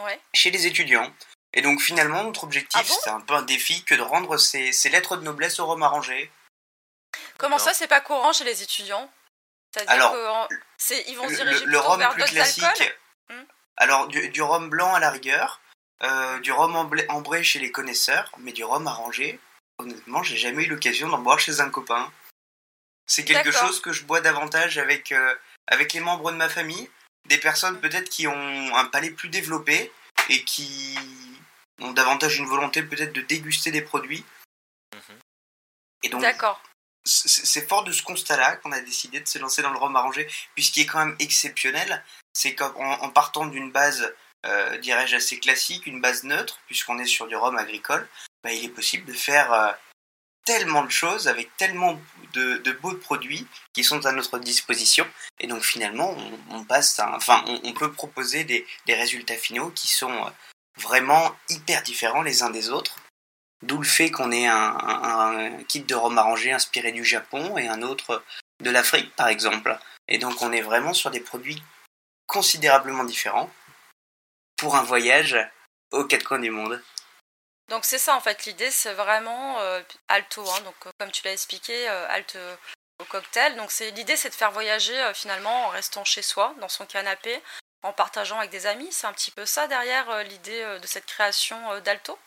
Ouais. 0.00 0.20
chez 0.34 0.50
les 0.50 0.66
étudiants. 0.66 1.12
Et 1.52 1.62
donc 1.62 1.80
finalement, 1.80 2.24
notre 2.24 2.44
objectif, 2.44 2.80
Ah 2.80 2.82
bon 2.86 2.94
c'est 3.02 3.10
un 3.10 3.20
peu 3.20 3.34
un 3.34 3.42
défi 3.42 3.84
que 3.84 3.94
de 3.94 4.02
rendre 4.02 4.36
ces, 4.38 4.72
ces 4.72 4.88
lettres 4.90 5.16
de 5.16 5.22
noblesse 5.22 5.60
au 5.60 5.66
rhum 5.66 5.82
arrangé. 5.82 6.30
Comment 7.38 7.58
ça, 7.58 7.72
c'est 7.74 7.86
pas 7.86 8.00
courant 8.00 8.32
chez 8.32 8.44
les 8.44 8.62
étudiants? 8.62 9.08
C'est-à-dire 9.72 9.92
Alors, 9.92 10.12
que 10.12 10.28
en- 10.28 10.48
c'est, 10.78 11.04
ils 11.08 11.16
vont 11.16 11.28
se 11.28 11.30
le, 11.30 11.36
diriger 11.50 11.64
le 11.64 11.70
plutôt 11.72 11.82
rhum 11.82 11.98
vers 11.98 12.10
plus 12.14 12.24
classique. 12.24 12.94
Hmm? 13.28 13.42
Alors 13.76 14.08
du, 14.08 14.28
du 14.30 14.42
rhum 14.42 14.68
blanc 14.68 14.94
à 14.94 15.00
la 15.00 15.10
rigueur, 15.10 15.60
euh, 16.02 16.38
du 16.40 16.52
rhum 16.52 16.74
ambré 17.08 17.44
chez 17.44 17.58
les 17.60 17.70
connaisseurs, 17.70 18.30
mais 18.38 18.52
du 18.52 18.64
rhum 18.64 18.86
arrangé, 18.86 19.38
honnêtement, 19.78 20.22
j'ai 20.22 20.36
jamais 20.36 20.64
eu 20.64 20.68
l'occasion 20.68 21.08
d'en 21.08 21.18
boire 21.18 21.38
chez 21.38 21.60
un 21.60 21.70
copain. 21.70 22.12
C'est 23.06 23.24
quelque 23.24 23.50
chose 23.52 23.80
que 23.80 23.92
je 23.92 24.04
bois 24.04 24.20
davantage 24.20 24.78
avec, 24.78 25.12
euh, 25.12 25.34
avec 25.66 25.92
les 25.92 26.00
membres 26.00 26.30
de 26.32 26.36
ma 26.36 26.48
famille, 26.48 26.90
des 27.26 27.38
personnes 27.38 27.80
peut-être 27.80 28.08
qui 28.08 28.26
ont 28.26 28.76
un 28.76 28.84
palais 28.86 29.10
plus 29.10 29.28
développé 29.28 29.92
et 30.28 30.44
qui 30.44 30.98
ont 31.80 31.92
davantage 31.92 32.38
une 32.38 32.46
volonté 32.46 32.82
peut-être 32.82 33.12
de 33.12 33.20
déguster 33.20 33.70
des 33.70 33.82
produits. 33.82 34.24
Mhm. 34.94 35.18
Et 36.04 36.08
donc, 36.08 36.20
D'accord. 36.20 36.62
c'est 37.04 37.66
fort 37.68 37.84
de 37.84 37.92
ce 37.92 38.02
constat-là 38.02 38.56
qu'on 38.56 38.72
a 38.72 38.80
décidé 38.80 39.20
de 39.20 39.28
se 39.28 39.38
lancer 39.38 39.62
dans 39.62 39.70
le 39.70 39.78
rhum 39.78 39.96
arrangé, 39.96 40.28
puisqu'il 40.54 40.82
est 40.82 40.86
quand 40.86 41.04
même 41.04 41.16
exceptionnel, 41.18 42.04
c'est 42.32 42.54
qu'en 42.54 42.74
en 42.76 43.08
partant 43.10 43.46
d'une 43.46 43.72
base, 43.72 44.14
euh, 44.46 44.76
dirais-je, 44.78 45.16
assez 45.16 45.38
classique, 45.40 45.86
une 45.86 46.00
base 46.00 46.24
neutre, 46.24 46.60
puisqu'on 46.66 46.98
est 46.98 47.06
sur 47.06 47.26
du 47.26 47.36
rhum 47.36 47.56
agricole, 47.56 48.06
bah, 48.42 48.52
il 48.52 48.64
est 48.64 48.68
possible 48.68 49.06
de 49.06 49.14
faire 49.14 49.52
euh, 49.52 49.72
tellement 50.44 50.84
de 50.84 50.90
choses 50.90 51.28
avec 51.28 51.56
tellement 51.56 51.98
de, 52.34 52.72
beaux 52.82 52.94
produits 52.94 53.46
qui 53.72 53.84
sont 53.84 54.04
à 54.06 54.12
notre 54.12 54.38
disposition, 54.38 55.06
et 55.40 55.46
donc 55.46 55.62
finalement, 55.62 56.16
on, 56.50 56.64
passe, 56.64 56.98
enfin, 57.00 57.44
on, 57.46 57.72
peut 57.72 57.92
proposer 57.92 58.44
des, 58.44 58.66
résultats 58.88 59.36
finaux 59.36 59.70
qui 59.70 59.88
sont 59.88 60.12
euh, 60.12 60.30
vraiment 60.76 61.34
hyper 61.48 61.82
différents 61.82 62.22
les 62.22 62.42
uns 62.42 62.50
des 62.50 62.70
autres. 62.70 62.96
D'où 63.62 63.78
le 63.78 63.84
fait 63.84 64.10
qu'on 64.10 64.30
ait 64.30 64.46
un 64.46 65.62
kit 65.68 65.80
de 65.80 65.94
rhum 65.94 66.18
arrangé 66.18 66.52
inspiré 66.52 66.92
du 66.92 67.04
Japon 67.04 67.56
et 67.56 67.66
un 67.66 67.80
autre 67.80 68.22
de 68.60 68.70
l'Afrique, 68.70 69.14
par 69.16 69.28
exemple. 69.28 69.78
Et 70.08 70.18
donc 70.18 70.42
on 70.42 70.52
est 70.52 70.60
vraiment 70.60 70.92
sur 70.92 71.10
des 71.10 71.20
produits 71.20 71.62
considérablement 72.26 73.04
différents 73.04 73.50
pour 74.56 74.76
un 74.76 74.82
voyage 74.82 75.36
aux 75.92 76.04
quatre 76.04 76.24
coins 76.24 76.38
du 76.38 76.50
monde. 76.50 76.82
Donc 77.70 77.84
c'est 77.84 77.98
ça 77.98 78.14
en 78.14 78.20
fait, 78.20 78.44
l'idée 78.44 78.70
c'est 78.70 78.92
vraiment 78.92 79.58
euh, 79.60 79.80
alto, 80.08 80.42
hein, 80.50 80.60
donc 80.64 80.74
euh, 80.86 80.90
comme 80.98 81.10
tu 81.10 81.22
l'as 81.24 81.32
expliqué, 81.32 81.88
euh, 81.88 82.06
halte 82.08 82.36
euh, 82.36 82.56
au 83.00 83.04
cocktail. 83.04 83.56
Donc 83.56 83.70
c'est 83.70 83.90
l'idée 83.92 84.16
c'est 84.16 84.28
de 84.28 84.34
faire 84.34 84.52
voyager 84.52 84.98
euh, 85.00 85.14
finalement 85.14 85.66
en 85.66 85.68
restant 85.68 86.04
chez 86.04 86.22
soi, 86.22 86.54
dans 86.60 86.68
son 86.68 86.84
canapé, 86.86 87.40
en 87.82 87.92
partageant 87.92 88.38
avec 88.38 88.50
des 88.50 88.66
amis. 88.66 88.88
C'est 88.90 89.06
un 89.06 89.12
petit 89.12 89.30
peu 89.30 89.46
ça 89.46 89.66
derrière 89.66 90.24
l'idée 90.24 90.78
de 90.80 90.86
cette 90.86 91.06
création 91.06 91.80
d'alto. 91.80 92.18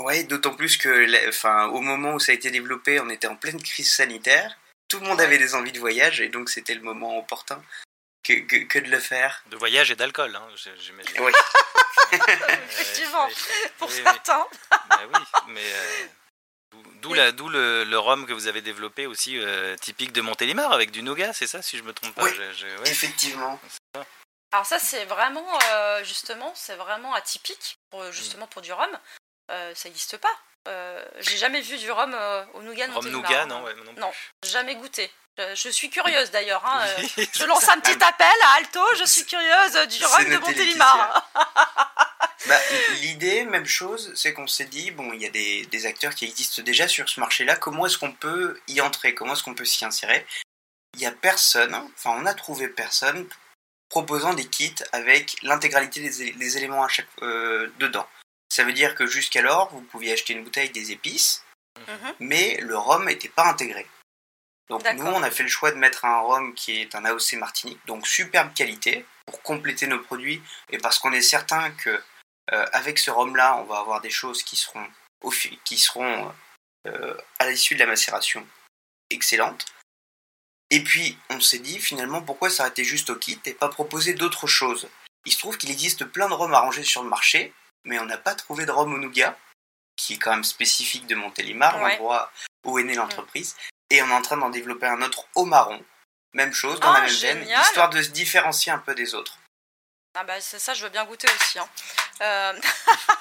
Ouais, 0.00 0.24
d'autant 0.24 0.54
plus 0.54 0.76
que, 0.78 1.28
enfin, 1.28 1.66
au 1.68 1.80
moment 1.80 2.14
où 2.14 2.20
ça 2.20 2.32
a 2.32 2.34
été 2.34 2.50
développé, 2.50 3.00
on 3.00 3.10
était 3.10 3.26
en 3.26 3.36
pleine 3.36 3.62
crise 3.62 3.92
sanitaire. 3.92 4.56
Tout 4.88 4.98
le 5.00 5.06
monde 5.06 5.18
Ouais. 5.18 5.24
avait 5.24 5.38
des 5.38 5.54
envies 5.54 5.72
de 5.72 5.78
voyage 5.78 6.20
et 6.20 6.28
donc 6.28 6.48
c'était 6.48 6.74
le 6.74 6.80
moment 6.80 7.18
opportun 7.18 7.62
que, 8.22 8.32
que, 8.34 8.56
que 8.64 8.78
de 8.78 8.88
le 8.90 8.98
faire. 9.00 9.42
De 9.46 9.56
voyage 9.56 9.90
et 9.90 9.96
d'alcool, 9.96 10.34
hein, 10.36 10.46
j'imagine. 10.78 11.20
Oui. 11.20 11.32
Effectivement, 12.12 13.26
Oui, 13.26 13.34
pour 13.78 13.88
oui, 13.88 14.00
certains. 14.02 14.46
Bah 14.88 15.00
oui, 15.14 15.20
mais 15.48 15.62
euh, 15.72 16.06
d'où- 17.02 17.48
le, 17.48 17.84
le 17.84 17.98
rhum 17.98 18.26
que 18.26 18.32
vous 18.32 18.46
avez 18.48 18.62
développé 18.62 19.06
aussi 19.06 19.38
euh, 19.38 19.76
typique 19.76 20.12
de 20.12 20.20
Montélimar 20.20 20.72
avec 20.72 20.90
du 20.90 21.02
nougat, 21.02 21.32
c'est 21.32 21.46
ça 21.46 21.62
si 21.62 21.78
je 21.78 21.82
me 21.82 21.92
trompe 21.92 22.14
pas? 22.14 22.24
Oui. 22.24 22.32
je- 22.36 22.52
je- 22.52 22.66
ouais. 22.78 22.88
Effectivement. 22.90 23.60
Alors 24.52 24.66
ça 24.66 24.80
c'est 24.80 25.04
vraiment 25.04 25.46
euh, 25.72 26.02
justement 26.02 26.52
c'est 26.56 26.74
vraiment 26.74 27.14
atypique 27.14 27.76
pour, 27.90 28.10
justement 28.10 28.48
pour 28.48 28.62
du 28.62 28.72
rhum. 28.72 28.98
Euh, 29.52 29.72
ça 29.76 29.88
n'existe 29.88 30.16
pas. 30.16 30.32
Euh, 30.68 31.04
J'ai 31.20 31.36
jamais 31.36 31.60
vu 31.60 31.78
du 31.78 31.90
rhum 31.90 32.12
euh, 32.12 32.44
au 32.54 32.62
nougat 32.62 32.88
de 32.88 32.92
Rhum 32.92 33.08
nougat, 33.08 33.42
hein. 33.42 33.46
non, 33.46 33.62
ouais, 33.62 33.74
non, 33.74 33.92
plus. 33.92 34.00
Non. 34.00 34.12
Jamais 34.44 34.74
goûté. 34.74 35.10
Je, 35.38 35.54
je 35.54 35.68
suis 35.70 35.88
curieuse 35.90 36.30
d'ailleurs. 36.30 36.64
hein, 36.66 36.84
euh, 36.86 37.24
Je 37.32 37.44
lance 37.44 37.68
un 37.68 37.80
petit 37.80 38.02
appel 38.02 38.26
à 38.44 38.56
Alto, 38.58 38.80
je 38.98 39.04
suis 39.04 39.24
curieuse 39.24 39.88
du 39.88 40.04
rhum 40.04 40.24
de 40.30 40.36
Montélimar. 40.38 41.30
Bah, 42.48 42.58
L'idée, 43.02 43.44
même 43.44 43.66
chose, 43.66 44.12
c'est 44.16 44.32
qu'on 44.32 44.46
s'est 44.46 44.64
dit, 44.64 44.90
bon, 44.92 45.12
il 45.12 45.20
y 45.20 45.26
a 45.26 45.30
des, 45.30 45.66
des 45.66 45.84
acteurs 45.84 46.14
qui 46.14 46.24
existent 46.24 46.62
déjà 46.62 46.88
sur 46.88 47.06
ce 47.06 47.20
marché-là, 47.20 47.54
comment 47.54 47.84
est-ce 47.84 47.98
qu'on 47.98 48.12
peut 48.12 48.58
y 48.66 48.80
entrer, 48.80 49.14
comment 49.14 49.34
est-ce 49.34 49.42
qu'on 49.42 49.54
peut 49.54 49.66
s'y 49.66 49.84
insérer? 49.84 50.26
Il 50.94 51.00
y 51.00 51.06
a 51.06 51.12
personne, 51.12 51.74
enfin 51.74 52.12
on 52.18 52.24
a 52.24 52.32
trouvé 52.32 52.68
personne 52.68 53.28
proposant 53.90 54.32
des 54.32 54.46
kits 54.46 54.74
avec 54.92 55.36
l'intégralité 55.42 56.00
des, 56.00 56.56
éléments 56.56 56.82
à 56.82 56.88
chaque, 56.88 57.06
euh, 57.20 57.70
dedans. 57.78 58.08
Ça 58.48 58.64
veut 58.64 58.72
dire 58.72 58.94
que 58.94 59.06
jusqu'alors, 59.06 59.68
vous 59.70 59.82
pouviez 59.82 60.14
acheter 60.14 60.32
une 60.32 60.42
bouteille 60.42 60.70
des 60.70 60.92
épices, 60.92 61.44
Mhm. 61.86 62.14
mais 62.20 62.56
le 62.62 62.76
rhum 62.76 63.04
n'était 63.04 63.28
pas 63.28 63.44
intégré. 63.44 63.86
Donc 64.70 64.84
nous, 64.94 65.04
on 65.04 65.22
a 65.22 65.30
fait 65.32 65.42
le 65.42 65.48
choix 65.48 65.72
de 65.72 65.76
mettre 65.76 66.04
un 66.04 66.20
rhum 66.20 66.54
qui 66.54 66.80
est 66.80 66.94
un 66.94 67.04
AOC 67.04 67.32
Martinique, 67.34 67.80
donc 67.86 68.06
superbe 68.06 68.54
qualité, 68.54 69.04
pour 69.26 69.42
compléter 69.42 69.88
nos 69.88 69.98
produits, 69.98 70.40
et 70.70 70.78
parce 70.78 71.00
qu'on 71.00 71.12
est 71.12 71.22
certain 71.22 71.72
que 71.72 71.90
euh, 72.52 72.66
avec 72.72 72.98
ce 72.98 73.10
rhum-là, 73.10 73.56
on 73.56 73.64
va 73.64 73.80
avoir 73.80 74.00
des 74.00 74.10
choses 74.10 74.44
qui 74.44 74.56
seront, 74.56 74.86
au 75.22 75.32
qui 75.64 75.76
seront 75.76 76.32
euh, 76.86 77.16
à 77.40 77.50
l'issue 77.50 77.74
de 77.74 77.80
la 77.80 77.86
macération 77.86 78.46
excellentes. 79.10 79.66
Et 80.70 80.84
puis, 80.84 81.18
on 81.30 81.40
s'est 81.40 81.58
dit 81.58 81.80
finalement 81.80 82.22
pourquoi 82.22 82.48
s'arrêter 82.48 82.84
juste 82.84 83.10
au 83.10 83.16
kit 83.16 83.40
et 83.44 83.54
pas 83.54 83.68
proposer 83.68 84.14
d'autres 84.14 84.46
choses? 84.46 84.88
Il 85.26 85.32
se 85.32 85.38
trouve 85.38 85.58
qu'il 85.58 85.72
existe 85.72 86.04
plein 86.04 86.28
de 86.28 86.34
rhums 86.34 86.54
arrangés 86.54 86.84
sur 86.84 87.02
le 87.02 87.08
marché, 87.08 87.52
mais 87.84 87.98
on 87.98 88.06
n'a 88.06 88.18
pas 88.18 88.36
trouvé 88.36 88.66
de 88.66 88.70
rhum 88.70 88.94
au 88.94 88.98
nougat, 88.98 89.36
qui 89.96 90.14
est 90.14 90.18
quand 90.18 90.30
même 90.30 90.44
spécifique 90.44 91.08
de 91.08 91.16
Montélimar, 91.16 91.76
l'endroit 91.76 92.30
où 92.64 92.78
est 92.78 92.84
née 92.84 92.94
l'entreprise. 92.94 93.56
Et 93.90 94.02
on 94.02 94.08
est 94.08 94.12
en 94.14 94.22
train 94.22 94.36
d'en 94.36 94.50
développer 94.50 94.86
un 94.86 95.02
autre 95.02 95.24
au 95.34 95.44
marron. 95.44 95.82
Même 96.32 96.52
chose, 96.52 96.78
dans 96.80 96.92
la 96.92 96.98
Ah, 97.00 97.02
même 97.02 97.10
veine, 97.10 97.38
génial. 97.40 97.60
histoire 97.62 97.90
de 97.90 98.00
se 98.02 98.10
différencier 98.10 98.70
un 98.70 98.78
peu 98.78 98.94
des 98.94 99.14
autres. 99.14 99.36
Ah 100.16 100.24
bah 100.24 100.40
c'est 100.40 100.58
ça, 100.58 100.74
je 100.74 100.82
veux 100.84 100.88
bien 100.90 101.04
goûter 101.04 101.28
aussi. 101.28 101.58
hein. 101.58 101.68
Euh, 102.22 102.52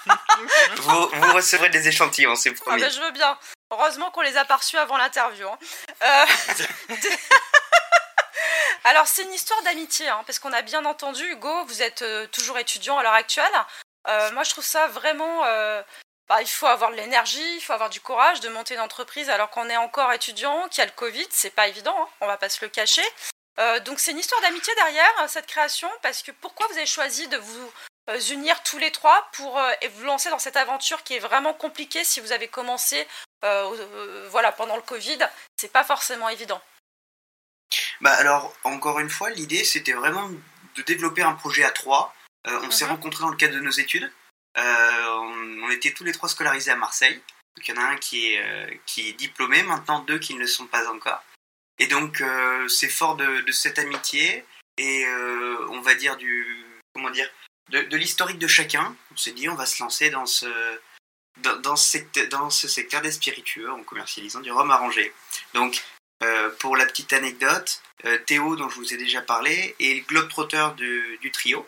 Vous, 0.77 1.07
vous 1.07 1.33
recevrez 1.33 1.69
des 1.69 1.87
échantillons, 1.87 2.35
c'est 2.35 2.49
ah 2.51 2.61
promis. 2.61 2.81
bah, 2.81 2.89
je 2.89 2.99
veux 2.99 3.11
bien. 3.11 3.37
Heureusement 3.71 4.09
qu'on 4.11 4.21
les 4.21 4.37
a 4.37 4.45
pas 4.45 4.55
reçus 4.57 4.77
avant 4.77 4.97
l'interview. 4.97 5.47
hein. 5.47 5.57
Euh, 6.03 6.25
Alors 8.85 9.07
c'est 9.07 9.23
une 9.23 9.33
histoire 9.33 9.61
d'amitié, 9.63 10.07
hein, 10.07 10.23
parce 10.25 10.39
qu'on 10.39 10.53
a 10.53 10.61
bien 10.61 10.85
entendu, 10.85 11.23
Hugo, 11.31 11.65
vous 11.65 11.81
êtes 11.81 12.01
euh, 12.01 12.27
toujours 12.27 12.57
étudiant 12.57 12.97
à 12.97 13.03
l'heure 13.03 13.13
actuelle. 13.13 13.51
Moi 14.33 14.43
je 14.43 14.49
trouve 14.51 14.63
ça 14.65 14.87
vraiment... 14.87 15.43
bah, 16.29 16.41
il 16.41 16.47
faut 16.47 16.67
avoir 16.67 16.91
de 16.91 16.95
l'énergie, 16.95 17.55
il 17.55 17.61
faut 17.61 17.73
avoir 17.73 17.89
du 17.89 17.99
courage 18.01 18.39
de 18.39 18.49
monter 18.49 18.75
une 18.75 18.79
entreprise 18.79 19.29
alors 19.29 19.49
qu'on 19.49 19.67
est 19.69 19.77
encore 19.77 20.13
étudiant, 20.13 20.67
qu'il 20.69 20.79
y 20.79 20.81
a 20.83 20.85
le 20.85 20.91
Covid, 20.91 21.27
c'est 21.31 21.49
pas 21.49 21.67
évident, 21.67 21.95
hein, 21.99 22.07
on 22.21 22.27
va 22.27 22.37
pas 22.37 22.49
se 22.49 22.63
le 22.63 22.69
cacher. 22.69 23.03
Euh, 23.59 23.79
donc 23.81 23.99
c'est 23.99 24.11
une 24.11 24.19
histoire 24.19 24.39
d'amitié 24.41 24.73
derrière 24.75 25.11
euh, 25.21 25.27
cette 25.27 25.47
création, 25.47 25.89
parce 26.01 26.21
que 26.21 26.31
pourquoi 26.31 26.67
vous 26.67 26.77
avez 26.77 26.85
choisi 26.85 27.27
de 27.27 27.37
vous 27.37 27.71
euh, 28.09 28.19
unir 28.31 28.61
tous 28.63 28.77
les 28.77 28.91
trois 28.91 29.27
pour 29.33 29.59
euh, 29.59 29.71
vous 29.95 30.05
lancer 30.05 30.29
dans 30.29 30.39
cette 30.39 30.55
aventure 30.55 31.03
qui 31.03 31.15
est 31.15 31.19
vraiment 31.19 31.53
compliquée 31.53 32.03
si 32.03 32.21
vous 32.21 32.31
avez 32.31 32.47
commencé 32.47 33.07
euh, 33.43 34.27
voilà, 34.29 34.51
pendant 34.51 34.75
le 34.75 34.81
Covid, 34.81 35.19
c'est 35.57 35.71
pas 35.71 35.83
forcément 35.83 36.29
évident. 36.29 36.61
Bah 38.01 38.13
alors, 38.13 38.53
encore 38.63 38.99
une 38.99 39.09
fois, 39.09 39.29
l'idée 39.29 39.63
c'était 39.63 39.93
vraiment 39.93 40.29
de 40.75 40.81
développer 40.83 41.21
un 41.23 41.33
projet 41.33 41.63
à 41.63 41.71
trois. 41.71 42.13
On 42.45 42.71
s'est 42.71 42.85
Mhm. 42.85 42.91
rencontrés 42.91 43.23
dans 43.23 43.29
le 43.29 43.35
cadre 43.35 43.55
de 43.55 43.59
nos 43.59 43.71
études. 43.71 44.11
Euh, 44.59 45.07
on, 45.63 45.69
était 45.71 45.93
tous 45.93 46.03
les 46.03 46.11
trois 46.11 46.29
scolarisés 46.29 46.71
à 46.71 46.75
Marseille. 46.75 47.21
Il 47.57 47.67
y 47.67 47.77
en 47.77 47.81
a 47.81 47.85
un 47.85 47.97
qui 47.97 48.33
est, 48.33 48.41
euh, 48.41 48.73
qui 48.85 49.09
est 49.09 49.13
diplômé, 49.13 49.63
maintenant 49.63 49.99
deux 49.99 50.17
qui 50.19 50.33
ne 50.33 50.39
le 50.39 50.47
sont 50.47 50.65
pas 50.65 50.89
encore. 50.89 51.23
Et 51.77 51.87
donc 51.87 52.21
euh, 52.21 52.67
c'est 52.67 52.89
fort 52.89 53.15
de, 53.15 53.51
cette 53.51 53.79
amitié 53.79 54.43
et 54.77 55.05
on 55.69 55.81
va 55.81 55.93
dire 55.95 56.17
du 56.17 56.65
comment 56.93 57.09
dire 57.09 57.29
de, 57.69 57.81
de 57.81 57.97
l'historique 57.97 58.39
de 58.39 58.47
chacun. 58.47 58.95
On 59.11 59.17
s'est 59.17 59.31
dit 59.31 59.47
on 59.47 59.55
va 59.55 59.65
se 59.65 59.81
lancer 59.81 60.09
dans 60.09 60.25
ce 60.25 60.49
secteur, 61.77 63.01
des 63.01 63.11
spiritueux 63.11 63.71
en 63.71 63.83
commercialisant 63.83 64.39
du 64.39 64.51
rhum 64.51 64.71
arrangé. 64.71 65.13
Donc 65.53 65.83
pour 66.59 66.75
la 66.75 66.85
petite 66.85 67.13
anecdote, 67.13 67.81
euh, 68.05 68.17
Théo, 68.25 68.55
dont 68.55 68.69
je 68.69 68.75
vous 68.75 68.93
ai 68.93 68.97
déjà 68.97 69.21
parlé, 69.21 69.75
est 69.79 69.95
le 69.95 70.05
globetrotter 70.05 70.69
du, 70.77 71.17
du 71.21 71.31
trio. 71.31 71.65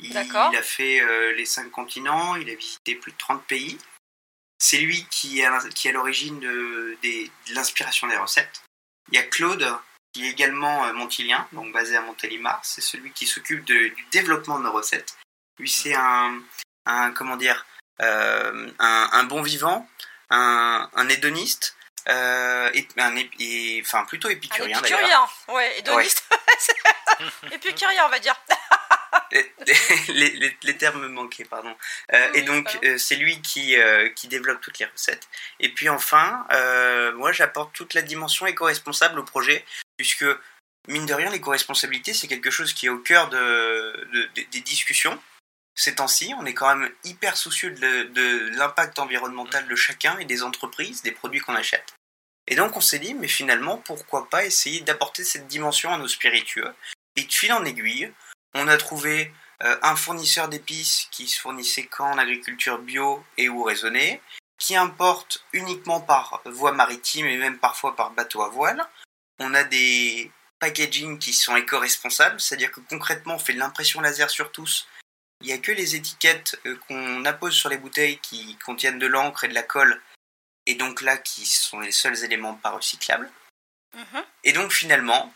Il, 0.00 0.16
a 0.16 0.62
fait 0.62 1.00
euh, 1.00 1.32
les 1.32 1.44
cinq 1.44 1.70
continents, 1.70 2.34
il 2.36 2.50
a 2.50 2.54
visité 2.54 2.94
plus 2.94 3.12
de 3.12 3.16
30 3.18 3.44
pays. 3.44 3.78
C'est 4.58 4.78
lui 4.78 5.06
qui 5.10 5.40
est 5.40 5.44
à, 5.44 5.92
l'origine 5.92 6.40
de, 6.40 6.96
l'inspiration 7.52 8.08
des 8.08 8.16
recettes. 8.16 8.62
Il 9.10 9.16
y 9.16 9.18
a 9.18 9.22
Claude, 9.22 9.76
qui 10.12 10.26
est 10.26 10.30
également 10.30 10.84
euh, 10.86 10.92
montilien, 10.92 11.46
donc 11.52 11.72
basé 11.72 11.96
à 11.96 12.02
Montélimar. 12.02 12.64
C'est 12.64 12.80
celui 12.80 13.12
qui 13.12 13.26
s'occupe 13.26 13.64
du 13.64 13.94
développement 14.10 14.58
de 14.58 14.64
nos 14.64 14.72
recettes. 14.72 15.16
Lui, 15.58 15.68
c'est 15.68 15.94
un, 15.94 16.40
un, 16.86 17.12
comment 17.12 17.36
dire, 17.36 17.64
euh, 18.00 18.70
un, 18.78 19.08
un 19.12 19.24
bon 19.24 19.42
vivant, 19.42 19.88
un, 20.30 20.88
un 20.94 21.08
hédoniste, 21.08 21.76
euh, 22.08 22.70
et, 22.74 22.86
un 22.98 23.14
ép- 23.16 23.30
et- 23.38 23.80
enfin 23.84 24.04
plutôt 24.04 24.28
épicurien 24.28 24.80
d'ailleurs. 24.80 24.98
épicurien, 25.00 25.28
ouais, 25.48 25.78
hédoniste. 25.78 26.24
épicurien, 27.52 28.04
on 28.06 28.08
va 28.08 28.18
dire. 28.18 28.34
les, 29.32 29.52
les- 30.08 30.30
les- 30.30 30.56
les 30.62 30.76
termes 30.76 31.00
me 31.02 31.08
manquaient, 31.08 31.44
pardon. 31.44 31.74
Euh, 32.12 32.28
Oui, 32.32 32.38
et 32.38 32.42
donc, 32.42 32.78
euh, 32.84 32.98
c'est 32.98 33.16
lui 33.16 33.40
qui, 33.42 33.76
qui 34.16 34.28
développe 34.28 34.60
toutes 34.60 34.78
les 34.78 34.86
recettes. 34.86 35.28
Et 35.60 35.68
puis 35.70 35.88
enfin, 35.88 36.46
moi, 37.14 37.32
j'apporte 37.32 37.72
toute 37.74 37.94
la 37.94 38.02
dimension 38.02 38.46
éco-responsable 38.46 39.18
au 39.18 39.24
projet, 39.24 39.64
puisque, 39.96 40.24
mine 40.88 41.06
de 41.06 41.14
rien, 41.14 41.30
l'éco-responsabilité, 41.30 42.12
c'est 42.14 42.28
quelque 42.28 42.50
chose 42.50 42.72
qui 42.72 42.86
est 42.86 42.90
au 42.90 42.98
cœur 42.98 43.28
de, 43.28 43.38
de- 44.12 44.30
de- 44.34 44.46
des 44.50 44.60
discussions. 44.60 45.20
Ces 45.74 45.94
temps-ci, 45.94 46.34
on 46.38 46.44
est 46.44 46.54
quand 46.54 46.74
même 46.74 46.90
hyper 47.04 47.36
soucieux 47.36 47.70
de, 47.70 48.56
l'impact 48.56 48.98
environnemental 48.98 49.66
de 49.66 49.74
chacun 49.74 50.18
et 50.18 50.24
des 50.24 50.42
entreprises, 50.42 51.02
des 51.02 51.12
produits 51.12 51.40
qu'on 51.40 51.54
achète. 51.54 51.94
Et 52.46 52.56
donc, 52.56 52.76
on 52.76 52.80
s'est 52.80 52.98
dit, 52.98 53.14
mais 53.14 53.28
finalement, 53.28 53.78
pourquoi 53.78 54.28
pas 54.28 54.44
essayer 54.44 54.80
d'apporter 54.80 55.24
cette 55.24 55.46
dimension 55.46 55.92
à 55.92 55.98
nos 55.98 56.08
spiritueux? 56.08 56.74
Et 57.16 57.24
de 57.24 57.32
fil 57.32 57.52
en 57.52 57.64
aiguille, 57.64 58.12
on 58.54 58.68
a 58.68 58.76
trouvé 58.76 59.32
euh, 59.62 59.78
un 59.82 59.96
fournisseur 59.96 60.48
d'épices 60.48 61.08
qui 61.10 61.28
se 61.28 61.40
fournissait 61.40 61.86
qu'en 61.86 62.18
agriculture 62.18 62.78
bio 62.78 63.24
et 63.38 63.48
ou 63.48 63.62
raisonnée, 63.62 64.20
qui 64.58 64.76
importe 64.76 65.44
uniquement 65.52 66.00
par 66.00 66.42
voie 66.44 66.72
maritime 66.72 67.26
et 67.26 67.36
même 67.36 67.58
parfois 67.58 67.96
par 67.96 68.10
bateau 68.10 68.42
à 68.42 68.48
voile. 68.48 68.86
On 69.38 69.54
a 69.54 69.64
des 69.64 70.30
packaging 70.60 71.18
qui 71.18 71.32
sont 71.32 71.56
éco-responsables, 71.56 72.40
c'est-à-dire 72.40 72.70
que 72.70 72.78
concrètement 72.88 73.34
on 73.34 73.38
fait 73.40 73.54
de 73.54 73.58
l'impression 73.58 74.00
laser 74.00 74.30
sur 74.30 74.52
tous. 74.52 74.86
Il 75.42 75.46
n'y 75.46 75.52
a 75.52 75.58
que 75.58 75.72
les 75.72 75.96
étiquettes 75.96 76.58
euh, 76.66 76.76
qu'on 76.86 77.24
appose 77.24 77.54
sur 77.54 77.68
les 77.68 77.76
bouteilles 77.78 78.18
qui 78.18 78.56
contiennent 78.58 78.98
de 78.98 79.06
l'encre 79.06 79.44
et 79.44 79.48
de 79.48 79.54
la 79.54 79.62
colle, 79.62 80.00
et 80.66 80.74
donc 80.74 81.00
là 81.02 81.16
qui 81.18 81.44
sont 81.46 81.80
les 81.80 81.92
seuls 81.92 82.24
éléments 82.24 82.54
pas 82.54 82.70
recyclables. 82.70 83.30
Mhm, 83.94 84.24
Et 84.44 84.52
donc 84.52 84.72
finalement, 84.72 85.32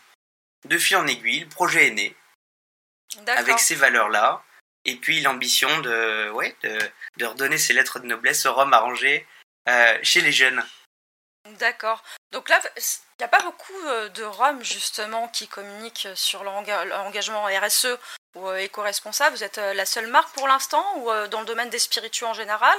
de 0.65 0.77
fil 0.77 0.97
en 0.97 1.05
aiguille, 1.07 1.41
le 1.41 1.49
projet 1.49 1.87
est 1.87 1.91
né 1.91 2.15
avec 3.27 3.59
ces 3.59 3.75
valeurs-là, 3.75 4.43
et 4.85 4.95
puis 4.95 5.21
l'ambition 5.21 5.79
de, 5.81 6.29
ouais, 6.31 6.55
de, 6.63 6.79
de 7.17 7.25
redonner 7.25 7.57
ces 7.57 7.73
lettres 7.73 7.99
de 7.99 8.05
noblesse 8.07 8.45
au 8.45 8.53
rhum 8.53 8.73
arrangé 8.73 9.27
euh, 9.69 9.99
chez 10.03 10.21
les 10.21 10.31
jeunes. 10.31 10.65
D'accord. 11.59 12.03
Donc 12.31 12.49
là, 12.49 12.59
il 12.75 12.81
n'y 13.19 13.25
a 13.25 13.29
pas 13.29 13.41
beaucoup 13.41 13.77
euh, 13.85 14.09
de 14.09 14.23
Roms 14.23 14.63
justement 14.63 15.29
qui 15.29 15.47
communiquent 15.47 16.09
sur 16.15 16.43
l'enga- 16.43 16.83
l'engagement 16.85 17.45
RSE 17.45 17.97
ou 18.37 18.47
euh, 18.47 18.57
éco-responsable. 18.57 19.35
Vous 19.35 19.43
êtes 19.43 19.57
euh, 19.57 19.73
la 19.73 19.85
seule 19.85 20.07
marque 20.07 20.33
pour 20.33 20.47
l'instant 20.47 20.85
ou 20.97 21.11
euh, 21.11 21.27
dans 21.27 21.39
le 21.41 21.45
domaine 21.45 21.69
des 21.69 21.79
spiritueux 21.79 22.25
en 22.27 22.33
général 22.33 22.77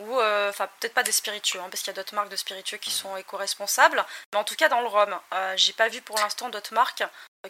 ou 0.00 0.14
enfin 0.20 0.68
peut-être 0.78 0.94
pas 0.94 1.02
des 1.02 1.10
spiritueux 1.10 1.58
hein, 1.58 1.66
parce 1.72 1.80
qu'il 1.82 1.88
y 1.88 1.90
a 1.90 2.00
d'autres 2.00 2.14
marques 2.14 2.28
de 2.28 2.36
spiritueux 2.36 2.76
qui 2.78 2.92
sont 2.92 3.16
éco-responsables 3.16 4.04
mais 4.32 4.38
en 4.38 4.44
tout 4.44 4.54
cas 4.54 4.68
dans 4.68 4.80
le 4.80 4.86
rhum 4.86 5.12
j'ai 5.56 5.72
pas 5.72 5.88
vu 5.88 6.00
pour 6.02 6.16
l'instant 6.20 6.48
d'autres 6.50 6.72
marques 6.72 7.02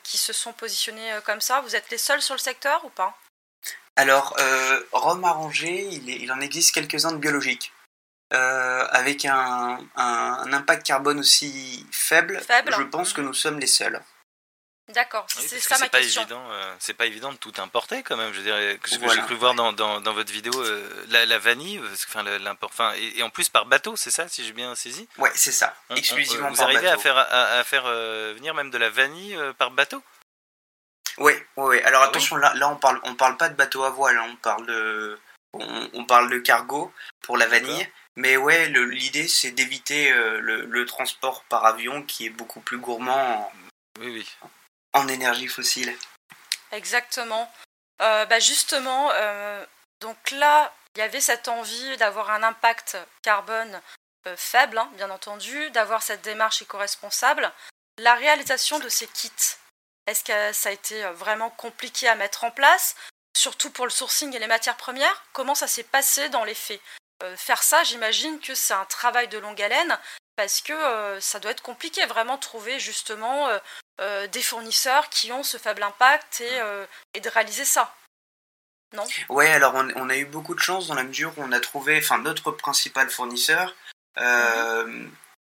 qui 0.03 0.17
se 0.17 0.33
sont 0.33 0.55
positionnées 0.55 1.19
comme 1.27 1.43
ça 1.43 1.61
vous 1.61 1.77
êtes 1.77 1.91
les 1.91 1.99
seuls 1.99 2.23
sur 2.23 2.35
le 2.35 2.39
secteur 2.41 2.83
ou 2.87 2.89
pas? 2.89 3.15
Alors, 3.97 4.35
euh, 4.39 4.81
rhum 4.93 5.25
arrangé, 5.25 5.89
il, 5.91 6.09
est- 6.09 6.21
il 6.21 6.31
en 6.33 6.41
existe 6.41 6.73
quelques-uns 6.73 7.13
de 7.13 7.17
biologiques. 7.19 7.73
Euh, 8.33 8.87
avec 8.93 9.25
un, 9.25 9.79
un- 9.97 10.39
un 10.47 10.53
impact 10.53 10.87
carbone 10.87 11.19
aussi 11.19 11.87
faible, 11.91 12.41
Faible. 12.41 12.73
je 12.77 12.83
pense 12.85 13.13
que 13.13 13.21
nous 13.21 13.35
sommes 13.35 13.59
les 13.59 13.67
seuls. 13.67 14.01
D'accord 14.89 15.27
Oui, 15.37 15.45
c'est 15.49 15.61
ça 15.61 15.77
que 15.77 15.81
ma 15.83 15.89
pas 15.89 15.99
question 16.01 16.23
évident. 16.23 16.43
euh, 16.51 16.75
c'est 16.79 16.95
pas 16.95 17.07
évident 17.07 17.33
de 17.33 17.37
tout 17.39 17.53
importer 17.59 18.03
quand 18.03 18.17
même. 18.17 18.33
Je 18.33 18.39
veux 18.41 18.45
dire, 18.45 18.79
ce 18.85 18.99
que 18.99 19.09
j'ai 19.09 19.21
cru 19.21 19.35
voir 19.35 19.55
dans, 19.55 19.73
dans, 19.73 20.01
dans 20.01 20.13
votre 20.13 20.33
vidéo, 20.33 20.53
euh, 20.63 21.05
la, 21.09 21.27
la 21.27 21.39
vanille, 21.39 21.79
que, 21.79 22.19
enfin, 22.19 22.25
enfin, 22.63 22.93
et, 22.97 23.19
et 23.19 23.23
en 23.23 23.31
plus 23.31 23.49
par 23.49 23.67
bateau, 23.67 23.97
c'est 23.97 24.11
ça, 24.11 24.29
si 24.29 24.45
j'ai 24.45 24.53
bien 24.53 24.75
saisi? 24.75 25.09
Ouais, 25.19 25.31
c'est 25.35 25.53
ça, 25.53 25.75
On- 25.91 25.95
on- 25.95 25.97
exclusivement 25.97 26.47
euh, 26.47 26.51
vous 26.51 26.57
par 26.57 26.65
arrivez 26.65 26.87
bateau. 26.87 26.99
à 26.99 27.03
faire 27.03 27.17
à, 27.19 27.23
à 27.59 27.65
faire 27.65 27.85
euh, 27.87 28.33
venir 28.37 28.55
même 28.55 28.71
de 28.71 28.79
la 28.79 28.91
vanille 28.91 29.37
euh, 29.37 29.53
par 29.53 29.71
bateau? 29.71 30.03
Oui, 31.19 31.33
oui. 31.57 31.81
Alors 31.83 32.03
Ah 32.03 32.05
oui? 32.07 32.11
attention, 32.11 32.37
là, 32.37 32.55
là 32.55 32.69
on 32.69 32.77
parle, 32.77 33.01
on 33.03 33.15
parle 33.15 33.37
pas 33.37 33.49
de 33.49 33.55
bateau 33.55 33.83
à 33.85 33.91
voile, 33.91 34.17
hein, 34.19 34.27
on 34.31 34.37
parle 34.37 34.67
de, 34.67 35.19
on, 35.53 35.91
on 35.95 36.05
parle 36.05 36.31
de 36.31 36.39
cargo 36.39 36.93
pour 37.23 37.37
la 37.37 37.47
vanille. 37.47 37.89
Mais 38.17 38.37
ouais, 38.37 38.69
le- 38.69 38.85
l'idée 38.85 39.29
c'est 39.29 39.51
d'éviter 39.53 40.11
euh, 40.13 40.39
le, 40.41 40.65
le 40.65 40.87
transport 40.87 41.45
par 41.45 41.65
avion 41.65 42.03
qui 42.03 42.27
est 42.27 42.31
beaucoup 42.31 42.61
plus 42.61 42.79
gourmand 42.79 43.53
Oui, 44.01 44.11
oui. 44.11 44.37
En, 44.93 45.09
énergie 45.09 45.49
fossile. 45.49 45.97
Exactement. 46.73 47.51
Euh, 48.01 48.27
bah 48.27 48.39
justement, 48.39 49.11
euh, 49.13 49.65
donc 50.01 50.31
là, 50.31 50.73
il 50.95 51.01
y 51.01 51.03
avait 51.03 51.21
cette 51.21 51.49
envie 51.49 51.97
d'avoir 51.97 52.31
un 52.31 52.43
impact 52.43 52.97
carbone 53.23 53.81
euh, 54.27 54.37
faible, 54.37 54.79
hein, 54.79 54.91
bien 54.95 55.11
entendu, 55.11 55.71
d'avoir 55.71 56.03
cette 56.03 56.23
démarche 56.23 56.63
éco-responsable. 56.63 57.51
La 57.99 58.15
réalisation 58.15 58.79
de 58.79 58.89
ces 58.89 59.09
kits, 59.09 59.33
est-ce 60.07 60.25
que 60.25 60.53
ça 60.53 60.69
a 60.69 60.73
été 60.73 61.03
vraiment 61.11 61.51
compliqué 61.51 62.09
à 62.09 62.15
mettre 62.15 62.45
en 62.45 62.51
place, 62.51 62.95
surtout 63.37 63.71
pour 63.71 63.87
le 63.87 63.91
sourcing 63.91 64.35
et 64.35 64.39
les 64.39 64.47
matières 64.47 64.77
premières? 64.77 65.25
Comment 65.33 65.57
ça 65.57 65.67
s'est 65.67 65.83
passé 65.83 66.29
dans 66.29 66.45
les 66.45 66.55
faits? 66.55 66.81
Faire 67.37 67.65
ça, 67.65 67.83
j'imagine 67.83 68.39
que 68.39 68.55
c'est 68.55 68.75
un 68.75 68.85
travail 68.85 69.27
de 69.27 69.39
longue 69.39 69.61
haleine, 69.61 69.99
parce 70.37 70.61
que 70.61 71.19
ça 71.21 71.41
doit 71.41 71.51
être 71.51 71.63
compliqué, 71.63 72.07
vraiment 72.07 72.39
trouver 72.39 72.79
justement 72.79 73.49
des 74.29 74.43
fournisseurs 74.43 75.09
qui 75.09 75.33
ont 75.33 75.43
ce 75.43 75.57
faible 75.57 75.83
impact 75.83 76.41
et, 76.41 76.61
euh, 76.61 76.87
et 77.15 77.21
de 77.21 77.29
réaliser 77.29 77.65
ça. 77.65 77.95
Ouais, 79.29 79.51
alors 79.51 79.75
on, 79.75 79.91
on 79.97 80.09
a 80.09 80.17
eu 80.17 80.25
beaucoup 80.25 80.55
de 80.55 80.61
chance 80.61 80.87
dans 80.87 80.95
la 80.95 81.03
mesure 81.03 81.33
où 81.37 81.43
on 81.43 81.53
a 81.53 81.61
trouvé, 81.61 81.99
enfin 81.99 82.19
notre 82.19 82.51
principal 82.53 83.11
fournisseur 83.11 83.77
euh, 84.19 85.07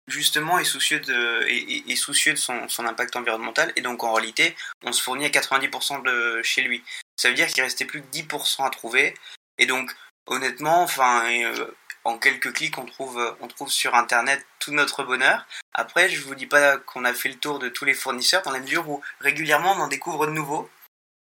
justement 0.08 0.58
est 0.58 0.64
soucieux 0.64 1.02
de, 1.02 1.44
est, 1.48 1.96
soucieux 1.96 2.34
de 2.34 2.38
son, 2.38 2.70
son, 2.70 2.86
impact 2.86 3.16
environnemental 3.16 3.74
et 3.76 3.82
donc 3.82 4.04
en 4.04 4.14
réalité 4.14 4.56
on 4.84 4.94
se 4.94 5.02
fournit 5.02 5.26
à 5.26 5.30
90% 5.30 6.04
de 6.04 6.42
chez 6.44 6.62
lui. 6.62 6.82
Ça 7.18 7.28
veut 7.28 7.36
dire 7.36 7.48
qu'il 7.48 7.62
restait 7.62 7.86
plus 7.86 8.02
que 8.02 8.08
10% 8.08 8.66
à 8.66 8.70
trouver 8.70 9.14
et 9.58 9.66
donc 9.66 9.92
honnêtement, 10.28 10.84
enfin 10.84 11.30
euh, 11.44 11.68
en 12.06 12.18
quelques 12.18 12.54
clics 12.54 12.78
on 12.78 12.86
trouve 12.86 13.36
on 13.42 13.48
trouve 13.48 13.70
sur 13.70 13.96
internet 13.96 14.46
tout 14.60 14.72
notre 14.72 15.04
bonheur. 15.04 15.46
Après 15.74 16.10
je 16.10 16.22
vous 16.22 16.36
dis 16.36 16.48
pas 16.48 16.78
qu'on 16.78 17.04
a 17.04 17.14
fait 17.14 17.30
le 17.30 17.36
tour 17.36 17.60
de 17.60 17.70
tous 17.70 17.86
les 17.86 17.94
fournisseurs 17.94 18.42
dans 18.44 18.52
la 18.52 18.60
mesure 18.60 18.90
où 18.90 19.02
régulièrement 19.20 19.74
on 19.74 19.82
en 19.82 19.88
découvre 19.88 20.28
de 20.28 20.32
nouveaux. 20.32 20.70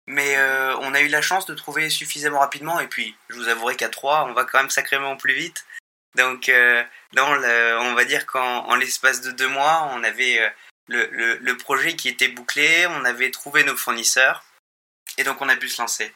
Mais 0.06 0.36
euh, 0.36 0.76
on 0.80 0.94
a 0.94 1.02
eu 1.02 1.08
la 1.08 1.22
chance 1.22 1.46
de 1.46 1.54
trouver 1.54 1.90
suffisamment 1.90 2.40
rapidement 2.40 2.80
et 2.80 2.88
puis 2.88 3.16
je 3.30 3.36
vous 3.36 3.48
avouerai 3.48 3.76
qu'à 3.76 3.90
3 3.90 4.26
on 4.30 4.34
va 4.34 4.46
quand 4.46 4.60
même 4.60 4.70
sacrément 4.70 5.18
plus 5.18 5.34
vite. 5.34 5.66
Donc, 6.16 6.50
euh, 6.50 6.84
on 7.16 7.94
va 7.94 8.06
dire 8.06 8.26
qu'en 8.26 8.76
l'espace 8.76 9.22
de 9.22 9.32
deux 9.32 9.48
mois, 9.48 9.90
on 9.94 10.04
avait 10.04 10.40
euh, 10.40 10.50
le, 10.88 11.38
le, 11.38 11.58
projet 11.58 11.96
qui 11.96 12.08
était 12.08 12.28
bouclé, 12.28 12.86
on 12.88 13.06
avait 13.06 13.32
trouvé 13.32 13.64
nos 13.64 13.76
fournisseurs, 13.76 14.44
et 15.18 15.24
donc 15.24 15.42
on 15.42 15.50
a 15.50 15.56
pu 15.56 15.70
se 15.70 15.82
lancer. 15.82 16.14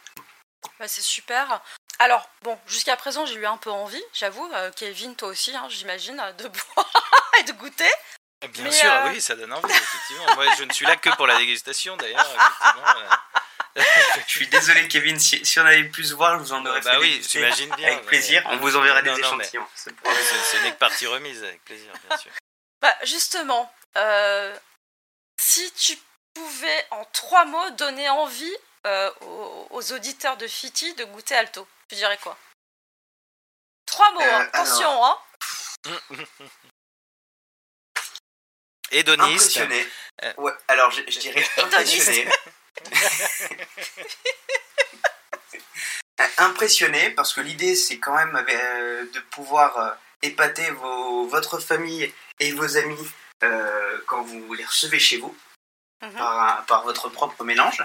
Bah, 0.79 0.87
c'est 0.87 1.01
super. 1.01 1.63
Alors, 1.99 2.29
bon, 2.43 2.57
jusqu'à 2.67 2.95
présent, 2.95 3.25
j'ai 3.25 3.35
eu 3.35 3.45
un 3.45 3.57
peu 3.57 3.71
envie, 3.71 4.03
j'avoue. 4.13 4.47
Euh, 4.53 4.71
Kevin, 4.75 5.15
toi 5.15 5.29
aussi, 5.29 5.55
hein, 5.55 5.67
j'imagine, 5.69 6.21
de 6.37 6.47
boire 6.75 7.31
et 7.39 7.43
de 7.43 7.51
goûter. 7.53 7.89
Bien 8.49 8.71
sûr, 8.71 8.91
oui, 9.07 9.19
ça 9.19 9.35
donne 9.35 9.51
envie, 9.51 9.71
effectivement. 9.71 10.35
Moi, 10.35 10.45
je 10.57 10.63
ne 10.63 10.71
suis 10.71 10.85
là 10.85 10.95
que 10.95 11.09
pour 11.15 11.25
la 11.25 11.37
dégustation, 11.37 11.97
d'ailleurs. 11.97 12.27
je 13.75 13.81
suis 14.27 14.47
désolé, 14.47 14.87
Kevin. 14.87 15.19
Si, 15.19 15.59
on 15.59 15.65
avait 15.65 15.85
pu 15.85 16.03
se 16.03 16.13
voir, 16.13 16.37
je 16.37 16.43
vous 16.43 16.53
en 16.53 16.63
aurais 16.65 16.81
bah 16.81 16.99
oui, 16.99 17.21
j'imagine 17.27 17.73
bien. 17.75 17.87
Avec 17.87 18.05
plaisir. 18.05 18.43
On 18.45 18.57
vous 18.57 18.75
enverra 18.75 19.01
des 19.01 19.17
échantillons. 19.17 19.65
Ce 19.75 19.89
n'est 19.89 20.71
que 20.71 20.77
partie 20.77 21.07
remise, 21.07 21.43
avec 21.43 21.63
plaisir, 21.65 21.91
bien 22.07 22.17
sûr. 22.17 22.31
Bah, 22.79 22.93
justement, 23.03 23.73
euh, 23.97 24.55
si 25.39 25.71
tu 25.73 25.97
pouvais 26.33 26.85
en 26.91 27.03
trois 27.05 27.45
mots 27.45 27.69
donner 27.71 28.07
envie 28.09 28.55
euh, 28.85 29.11
aux, 29.71 29.91
auditeurs 29.93 30.37
de 30.37 30.47
Fiti 30.47 30.93
de 30.93 31.03
goûter 31.05 31.35
Alto, 31.35 31.67
tu 31.87 31.95
dirais 31.95 32.17
quoi? 32.21 32.37
Trois 33.85 34.11
mots, 34.13 34.21
hein. 34.21 34.41
euh, 34.41 34.49
attention, 34.53 35.05
hein 35.05 35.17
Hédoniste. 38.91 39.57
Impressionné. 39.57 39.87
Ouais, 40.37 40.53
alors 40.67 40.91
je, 40.91 41.01
je 41.07 41.19
dirais 41.19 41.45
impressionné. 41.57 42.29
Impressionné 46.39 47.11
parce 47.11 47.33
que 47.33 47.41
l'idée 47.41 47.75
c'est 47.75 47.99
quand 47.99 48.15
même 48.15 48.45
euh, 48.49 49.05
de 49.13 49.19
pouvoir 49.31 49.77
euh, 49.77 49.91
épater 50.21 50.69
vos, 50.71 51.27
votre 51.27 51.59
famille 51.59 52.11
et 52.39 52.51
vos 52.51 52.77
amis 52.77 53.11
euh, 53.43 53.97
quand 54.07 54.23
vous 54.23 54.53
les 54.53 54.65
recevez 54.65 54.99
chez 54.99 55.17
vous 55.17 55.35
mhm. 56.01 56.17
par, 56.67 56.83
votre 56.83 57.09
propre 57.09 57.43
mélange 57.43 57.83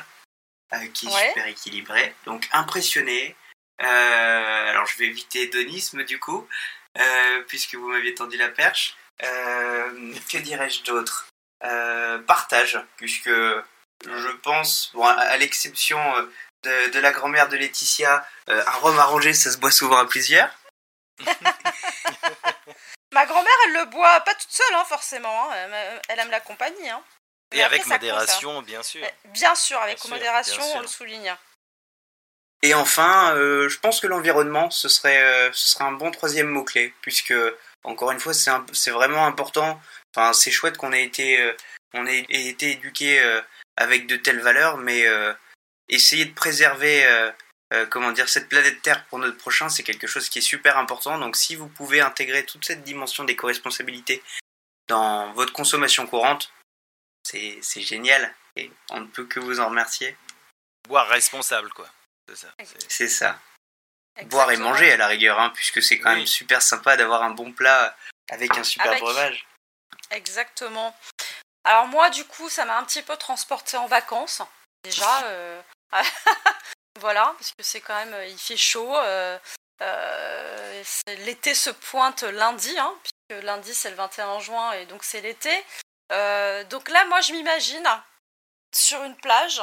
qui 0.94 1.06
est 1.06 1.28
super 1.28 1.46
équilibré. 1.46 2.14
Donc 2.24 2.48
impressionné. 2.52 3.36
Alors 3.78 4.86
je 4.86 4.98
vais 4.98 5.06
éviter 5.06 5.42
hédonisme 5.42 6.04
du 6.04 6.18
coup 6.18 6.46
puisque 7.48 7.74
vous 7.74 7.88
m'aviez 7.88 8.14
tendu 8.14 8.36
la 8.36 8.48
perche. 8.48 8.96
que 9.18 10.38
dirais-je 10.38 10.82
d'autre? 10.84 11.28
Partage 12.26 12.78
puisque 12.96 13.30
je 14.06 14.28
pense, 14.42 14.90
bon, 14.94 15.06
à, 15.06 15.36
l'exception 15.36 15.98
euh, 16.16 16.28
de, 16.88 16.98
la 16.98 17.12
grand-mère 17.12 17.48
de 17.48 17.56
Laetitia, 17.56 18.26
euh, 18.48 18.64
un 18.66 18.70
rhum 18.78 18.98
arrangé, 18.98 19.32
ça 19.32 19.52
se 19.52 19.58
boit 19.58 19.70
souvent 19.70 19.98
à 19.98 20.06
plusieurs. 20.06 20.50
Ma 23.12 23.26
grand-mère, 23.26 23.52
elle 23.66 23.74
le 23.74 23.84
boit 23.86 24.20
pas 24.20 24.34
toute 24.34 24.50
seule, 24.50 24.74
hein, 24.74 24.84
forcément. 24.88 25.52
Hein. 25.52 25.68
Elle 26.08 26.18
aime 26.18 26.30
la 26.30 26.40
compagnie. 26.40 26.88
Hein. 26.88 27.02
Et 27.52 27.62
avec 27.62 27.84
modération, 27.86 28.62
bien 28.62 28.82
sûr. 28.82 29.06
Bien 29.26 29.54
sûr, 29.54 29.78
avec 29.80 30.02
modération, 30.06 30.62
on 30.74 30.80
le 30.80 30.86
souligne. 30.86 31.36
Et 32.62 32.74
enfin, 32.74 33.34
euh, 33.34 33.68
je 33.68 33.78
pense 33.78 34.00
que 34.00 34.06
l'environnement, 34.06 34.70
ce 34.70 34.88
serait, 34.88 35.50
ce 35.52 35.68
serait 35.68 35.84
un 35.84 35.92
bon 35.92 36.10
troisième 36.10 36.48
mot-clé, 36.48 36.94
puisque, 37.00 37.34
encore 37.82 38.12
une 38.12 38.20
fois, 38.20 38.32
c'est 38.34 38.90
vraiment 38.90 39.26
important. 39.26 39.80
Enfin, 40.14 40.32
c'est 40.32 40.50
chouette 40.50 40.76
qu'on 40.76 40.92
ait 40.92 41.04
été, 41.04 41.52
ait 41.94 42.48
été 42.48 42.72
éduqué 42.72 43.40
avec 43.76 44.06
de 44.06 44.16
telles 44.16 44.40
valeurs, 44.40 44.76
mais 44.76 45.06
euh, 45.06 45.32
essayer 45.88 46.24
de 46.24 46.34
préserver 46.34 47.04
euh, 47.06 47.30
euh, 47.72 47.86
comment 47.86 48.12
dire 48.12 48.28
cette 48.28 48.48
planète 48.48 48.82
Terre 48.82 49.04
pour 49.06 49.18
notre 49.18 49.38
prochain, 49.38 49.68
c'est 49.68 49.82
quelque 49.82 50.06
chose 50.06 50.28
qui 50.28 50.38
est 50.38 50.42
super 50.42 50.78
important. 50.78 51.18
Donc 51.18 51.36
si 51.36 51.56
vous 51.56 51.68
pouvez 51.68 52.00
intégrer 52.00 52.44
toute 52.44 52.64
cette 52.64 52.84
dimension 52.84 53.24
d'éco-responsabilité 53.24 54.22
dans 54.88 55.32
votre 55.32 55.52
consommation 55.52 56.06
courante, 56.06 56.52
c'est 57.22 57.62
génial 57.80 58.34
et 58.56 58.70
on 58.90 59.00
ne 59.00 59.06
peut 59.06 59.24
que 59.24 59.40
vous 59.40 59.60
en 59.60 59.68
remercier. 59.68 60.16
Boire 60.88 61.08
responsable, 61.08 61.70
quoi. 61.70 61.88
C'est 62.28 62.36
ça. 62.36 62.48
C'est 62.88 63.08
ça. 63.08 63.38
Boire 64.24 64.50
et 64.52 64.56
manger 64.56 64.92
à 64.92 64.96
la 64.96 65.06
rigueur, 65.06 65.40
hein, 65.40 65.50
puisque 65.50 65.82
c'est 65.82 65.98
quand 65.98 66.14
même 66.14 66.26
super 66.26 66.60
sympa 66.60 66.96
d'avoir 66.96 67.22
un 67.22 67.30
bon 67.30 67.52
plat 67.52 67.96
avec 68.30 68.56
un 68.56 68.62
super 68.62 68.98
breuvage. 68.98 69.46
Exactement. 70.10 70.94
Alors 71.64 71.86
moi, 71.86 72.10
du 72.10 72.24
coup, 72.24 72.48
ça 72.48 72.64
m'a 72.64 72.78
un 72.78 72.84
petit 72.84 73.02
peu 73.02 73.16
transporté 73.16 73.76
en 73.76 73.86
vacances. 73.86 74.42
Déjà, 74.84 75.24
euh, 75.24 75.62
voilà, 77.00 77.34
parce 77.38 77.52
que 77.52 77.62
c'est 77.62 77.80
quand 77.80 77.94
même, 77.94 78.28
il 78.28 78.38
fait 78.38 78.56
chaud. 78.56 78.96
Euh, 78.96 79.38
euh, 79.80 80.82
l'été 81.24 81.54
se 81.54 81.70
pointe 81.70 82.22
lundi, 82.22 82.76
hein, 82.78 82.94
puisque 83.02 83.44
lundi 83.44 83.74
c'est 83.74 83.90
le 83.90 83.96
21 83.96 84.40
juin 84.40 84.72
et 84.72 84.86
donc 84.86 85.04
c'est 85.04 85.20
l'été. 85.20 85.56
donc 86.68 86.88
là, 86.88 87.04
moi, 87.06 87.20
je 87.20 87.32
m'imagine 87.32 87.88
sur 88.74 89.02
une 89.04 89.16
plage, 89.16 89.62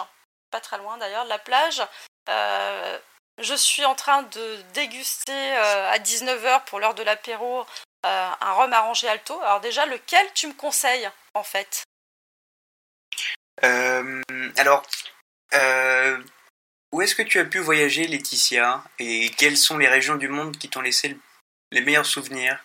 pas 0.52 0.62
très 0.62 0.78
loin 0.78 0.98
d'ailleurs 0.98 1.24
de 1.26 1.30
la 1.30 1.40
plage. 1.40 1.82
je 2.28 3.56
suis 3.56 3.86
en 3.86 3.96
train 3.96 4.24
de 4.24 4.62
déguster 4.74 5.52
à 5.56 5.98
19h 5.98 6.66
pour 6.66 6.80
l'heure 6.80 6.96
de 6.96 7.04
l'apéro 7.04 7.66
un 8.04 8.54
rhum 8.54 8.74
arrangé 8.74 9.08
alto. 9.08 9.40
Alors 9.42 9.62
déjà, 9.62 9.86
lequel 9.86 10.26
tu 10.34 10.48
me 10.48 10.54
conseilles 10.54 11.10
en 11.34 11.44
fait? 11.44 11.84
Euh, 13.64 14.22
alors, 14.58 14.84
euh, 15.54 16.18
où 16.92 17.02
est-ce 17.02 17.16
que 17.16 17.24
tu 17.24 17.40
as 17.40 17.46
pu 17.46 17.60
voyager, 17.60 18.08
Laetitia? 18.08 18.84
Et 19.00 19.30
quelles 19.32 19.58
sont 19.58 19.78
les 19.78 19.88
régions 19.88 20.16
du 20.16 20.28
monde 20.28 20.58
qui 20.58 20.70
t'ont 20.70 20.82
laissé 20.82 21.18
les 21.72 21.82
meilleurs 21.82 22.06
souvenirs? 22.06 22.64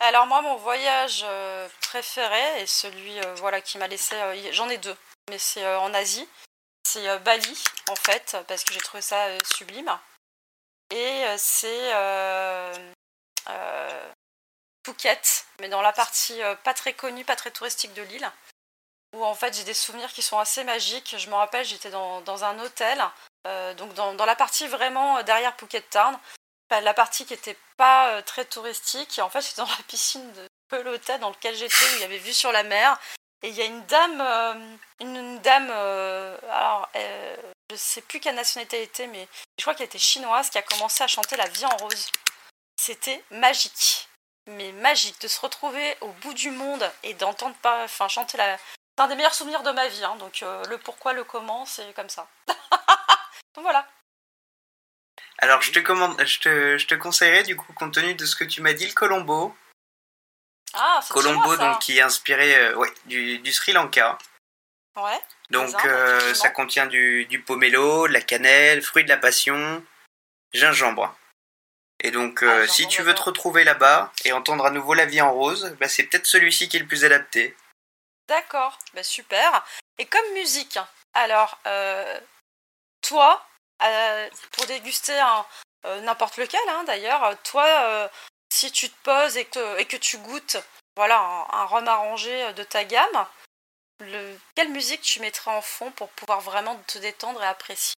Alors 0.00 0.26
moi, 0.26 0.42
mon 0.42 0.56
voyage 0.56 1.24
euh, 1.24 1.68
préféré 1.80 2.62
et 2.62 2.66
celui 2.66 3.20
voilà 3.36 3.60
qui 3.60 3.78
m'a 3.78 3.88
laissé, 3.88 4.16
j'en 4.52 4.68
ai 4.68 4.78
deux, 4.78 4.96
mais 5.30 5.38
c'est 5.38 5.66
en 5.76 5.94
Asie. 5.94 6.28
C'est 6.94 7.18
Bali 7.20 7.64
en 7.88 7.96
fait, 7.96 8.36
parce 8.46 8.62
que 8.62 8.72
j'ai 8.72 8.80
trouvé 8.80 9.02
ça 9.02 9.26
sublime. 9.44 9.90
Et 10.90 11.24
c'est 11.36 11.92
Phuket, 14.86 15.46
mais 15.60 15.68
dans 15.68 15.82
la 15.82 15.92
partie 15.92 16.40
pas 16.62 16.74
très 16.74 16.92
connue, 16.92 17.24
pas 17.24 17.36
très 17.36 17.50
touristique 17.50 17.94
de 17.94 18.02
l'île 18.02 18.30
où 19.14 19.24
en 19.24 19.34
fait 19.34 19.54
j'ai 19.54 19.64
des 19.64 19.74
souvenirs 19.74 20.12
qui 20.12 20.22
sont 20.22 20.38
assez 20.38 20.64
magiques. 20.64 21.14
Je 21.16 21.30
me 21.30 21.34
rappelle, 21.34 21.64
j'étais 21.64 21.90
dans, 21.90 22.20
dans, 22.22 22.44
un 22.44 22.58
hôtel, 22.58 23.02
euh, 23.46 23.72
donc 23.74 23.94
dans, 23.94 24.14
dans, 24.14 24.26
la 24.26 24.36
partie 24.36 24.66
vraiment 24.66 25.18
euh, 25.18 25.22
derrière 25.22 25.56
Phuket 25.56 25.88
Town, 25.90 26.18
la 26.70 26.94
partie 26.94 27.24
qui 27.24 27.32
n'était 27.32 27.56
pas 27.76 28.08
euh, 28.10 28.22
très 28.22 28.44
touristique. 28.44 29.18
Et 29.18 29.22
en 29.22 29.30
fait, 29.30 29.40
j'étais 29.48 29.62
dans 29.62 29.68
la 29.68 29.84
piscine 29.88 30.32
de 30.32 30.76
l'hôtel 30.78 31.20
dans 31.20 31.30
lequel 31.30 31.54
j'étais, 31.54 31.84
où 31.84 31.96
il 31.96 32.00
y 32.00 32.04
avait 32.04 32.18
vue 32.18 32.32
sur 32.32 32.50
la 32.50 32.64
mer. 32.64 32.98
Et 33.42 33.48
il 33.48 33.54
y 33.54 33.62
a 33.62 33.66
une 33.66 33.84
dame, 33.86 34.78
une, 35.00 35.38
dame, 35.40 35.68
je 37.74 37.80
sais 37.80 38.02
plus 38.02 38.20
quelle 38.20 38.34
nationalité 38.34 38.78
elle 38.78 38.84
était, 38.84 39.06
mais 39.06 39.28
je 39.58 39.64
crois 39.64 39.74
qu'elle 39.74 39.86
était 39.86 39.98
chinoise, 39.98 40.50
qui 40.50 40.58
a 40.58 40.62
commencé 40.62 41.04
à 41.04 41.06
chanter 41.06 41.36
La 41.36 41.48
vie 41.48 41.64
en 41.64 41.76
rose. 41.76 42.10
C'était 42.76 43.22
magique 43.30 44.08
mais 44.46 44.72
magique 44.72 45.20
de 45.22 45.28
se 45.28 45.40
retrouver 45.40 45.96
au 46.00 46.08
bout 46.08 46.34
du 46.34 46.50
monde 46.50 46.90
et 47.02 47.14
d'entendre 47.14 47.56
pas 47.62 47.84
enfin 47.84 48.08
chanter 48.08 48.36
la, 48.36 48.58
c'est 48.58 49.02
un 49.02 49.08
des 49.08 49.16
meilleurs 49.16 49.34
souvenirs 49.34 49.62
de 49.62 49.70
ma 49.70 49.88
vie. 49.88 50.04
Hein, 50.04 50.16
donc 50.16 50.42
euh, 50.42 50.62
le 50.66 50.78
pourquoi, 50.78 51.12
le 51.12 51.24
comment, 51.24 51.66
c'est 51.66 51.92
comme 51.94 52.08
ça. 52.08 52.28
donc 52.48 53.62
voilà. 53.62 53.88
Alors 55.38 55.62
je 55.62 55.72
te, 55.72 55.80
commande, 55.80 56.16
je, 56.24 56.38
te, 56.40 56.78
je 56.78 56.86
te 56.86 56.94
conseillerais 56.94 57.42
du 57.42 57.56
coup, 57.56 57.72
compte 57.72 57.94
tenu 57.94 58.14
de 58.14 58.24
ce 58.24 58.36
que 58.36 58.44
tu 58.44 58.62
m'as 58.62 58.72
dit, 58.72 58.86
le 58.86 58.92
Colombo. 58.92 59.56
Ah, 60.74 61.00
c'est 61.02 61.12
Colombo, 61.12 61.56
donc 61.56 61.80
qui 61.80 61.98
est 61.98 62.02
inspiré 62.02 62.56
euh, 62.56 62.76
ouais, 62.76 62.92
du, 63.06 63.38
du, 63.38 63.52
Sri 63.52 63.72
Lanka. 63.72 64.18
Ouais. 64.96 65.20
Donc 65.50 65.84
euh, 65.84 66.34
ça 66.34 66.50
contient 66.50 66.86
du, 66.86 67.26
du 67.26 67.42
pomelo, 67.42 68.06
de 68.06 68.12
la 68.12 68.20
cannelle, 68.20 68.82
fruit 68.82 69.04
de 69.04 69.08
la 69.08 69.16
passion, 69.16 69.84
gingembre. 70.52 71.16
Et 72.00 72.10
donc, 72.10 72.42
ah, 72.42 72.66
si 72.66 72.86
tu 72.86 73.02
veux 73.02 73.14
te 73.14 73.22
retrouver 73.22 73.64
là-bas 73.64 74.12
et 74.24 74.32
entendre 74.32 74.66
à 74.66 74.70
nouveau 74.70 74.94
la 74.94 75.06
vie 75.06 75.20
en 75.20 75.32
rose, 75.32 75.74
bah, 75.80 75.88
c'est 75.88 76.04
peut-être 76.04 76.26
celui-ci 76.26 76.68
qui 76.68 76.76
est 76.76 76.80
le 76.80 76.86
plus 76.86 77.04
adapté. 77.04 77.56
D'accord, 78.28 78.78
bah 78.94 79.02
super. 79.02 79.64
Et 79.98 80.06
comme 80.06 80.32
musique, 80.32 80.78
alors, 81.12 81.58
euh, 81.66 82.20
toi, 83.02 83.46
euh, 83.82 84.28
pour 84.52 84.66
déguster 84.66 85.18
euh, 85.84 86.00
n'importe 86.00 86.38
lequel 86.38 86.60
hein, 86.68 86.84
d'ailleurs, 86.84 87.36
toi, 87.42 88.10
si 88.52 88.72
tu 88.72 88.88
te 88.88 89.02
poses 89.02 89.36
et 89.36 89.44
que, 89.44 89.78
et 89.78 89.84
que 89.84 89.96
tu 89.96 90.18
goûtes 90.18 90.56
voilà, 90.96 91.18
un, 91.18 91.46
un 91.50 91.64
rhum 91.64 91.88
arrangé 91.88 92.52
de 92.54 92.62
ta 92.62 92.84
gamme, 92.84 93.26
le, 94.00 94.38
quelle 94.54 94.70
musique 94.70 95.02
tu 95.02 95.20
mettrais 95.20 95.50
en 95.52 95.62
fond 95.62 95.90
pour 95.92 96.08
pouvoir 96.10 96.40
vraiment 96.40 96.76
te 96.86 96.98
détendre 96.98 97.42
et 97.42 97.46
apprécier? 97.46 97.94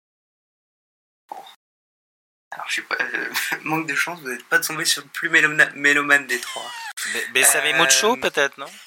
Alors, 2.52 2.68
je 2.68 2.74
suis 2.74 2.82
pas. 2.84 2.96
euh, 3.00 3.34
manque 3.64 3.88
de 3.88 3.96
chance, 3.96 4.20
vous 4.22 4.30
n'êtes 4.30 4.46
pas 4.48 4.60
tombé 4.60 4.86
sur 4.86 5.02
le 5.02 5.08
plus 5.10 5.30
mélomane, 5.30 5.72
mélomane 5.76 6.28
des 6.28 6.40
trois. 6.40 6.70
Be- 7.14 7.32
Bessave 7.34 7.66
Euh, 7.66 7.74
Mucho, 7.84 8.18
peut-être, 8.18 8.58
non? 8.58 8.68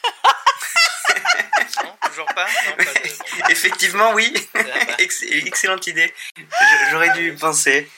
Non, 1.85 1.97
toujours 2.03 2.27
pas? 2.27 2.47
Non, 2.67 2.77
pas 2.77 2.85
de- 2.85 3.09
bon. 3.09 3.47
Effectivement, 3.51 4.13
oui. 4.13 4.33
Ça. 4.55 4.61
Ex- 4.99 5.23
excellente 5.23 5.87
idée. 5.87 6.13
J'aurais 6.91 7.11
dû 7.11 7.33
y 7.33 7.37
penser. 7.37 7.91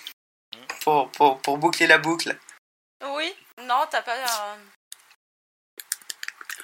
Pour, 0.82 1.10
pour, 1.12 1.40
pour 1.40 1.58
boucler 1.58 1.86
la 1.86 1.98
boucle. 1.98 2.36
Oui, 3.04 3.32
non, 3.62 3.86
t'as 3.90 4.02
pas. 4.02 4.16
euh, 4.16 4.56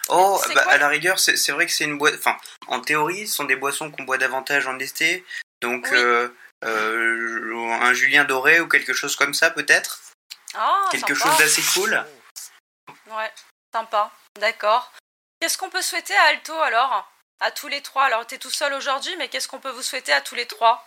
Oh, 0.09 0.41
bah, 0.55 0.65
à 0.69 0.79
la 0.79 0.89
rigueur, 0.89 1.19
c'est 1.19 1.51
vrai 1.53 1.67
que 1.67 1.73
c'est 1.73 1.85
une 1.85 1.99
boîte. 1.99 2.15
Enfin, 2.19 2.37
en 2.69 2.81
théorie, 2.81 3.27
ce 3.27 3.35
sont 3.37 3.45
des 3.45 3.57
boissons 3.57 3.91
qu'on 3.91 4.05
boit 4.05 4.19
davantage 4.19 4.67
en 4.67 4.79
été. 4.79 5.25
Donc, 5.63 5.89
Oui. 5.91 5.99
euh, 5.99 6.29
euh, 6.65 7.71
un 7.81 7.93
Julien 7.93 8.25
doré 8.25 8.61
ou 8.61 8.69
quelque 8.69 8.93
chose 8.93 9.17
comme 9.17 9.35
ça, 9.35 9.51
peut-être. 9.51 10.01
Ah, 10.55 10.85
quelque 10.91 11.15
sympa. 11.15 11.31
chose 11.31 11.39
d'assez 11.39 11.63
cool. 11.75 12.05
Ouais, 13.09 13.33
sympa, 13.75 14.11
d'accord. 14.41 14.93
Qu'est-ce 15.41 15.59
qu'on 15.59 15.71
peut 15.71 15.83
souhaiter 15.83 16.15
à 16.17 16.23
Alto 16.29 16.55
alors? 16.55 17.11
À 17.41 17.51
tous 17.51 17.69
les 17.69 17.83
trois. 17.83 18.05
Alors, 18.05 18.27
t'es 18.27 18.39
tout 18.39 18.51
seul 18.51 18.73
aujourd'hui, 18.73 19.15
mais 19.19 19.29
qu'est-ce 19.29 19.49
qu'on 19.49 19.61
peut 19.61 19.71
vous 19.71 19.83
souhaiter 19.83 20.13
à 20.13 20.21
tous 20.23 20.35
les 20.35 20.47
trois? 20.47 20.87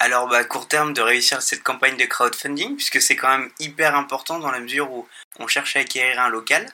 Alors, 0.00 0.28
bah, 0.28 0.38
à 0.38 0.44
court 0.44 0.68
terme, 0.68 0.92
de 0.92 1.00
réussir 1.00 1.42
cette 1.42 1.64
campagne 1.64 1.96
de 1.96 2.04
crowdfunding, 2.04 2.76
puisque 2.76 3.02
c'est 3.02 3.16
quand 3.16 3.36
même 3.36 3.50
hyper 3.58 3.96
important 3.96 4.38
dans 4.38 4.52
la 4.52 4.60
mesure 4.60 4.90
où 4.92 5.08
on 5.40 5.48
cherche 5.48 5.74
à 5.74 5.80
acquérir 5.80 6.20
un 6.20 6.28
local 6.28 6.70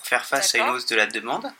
pour 0.00 0.08
faire 0.08 0.24
face 0.24 0.54
à 0.54 0.58
une 0.58 0.68
hausse 0.70 0.86
de 0.86 0.96
la 0.96 1.06
demande. 1.06 1.52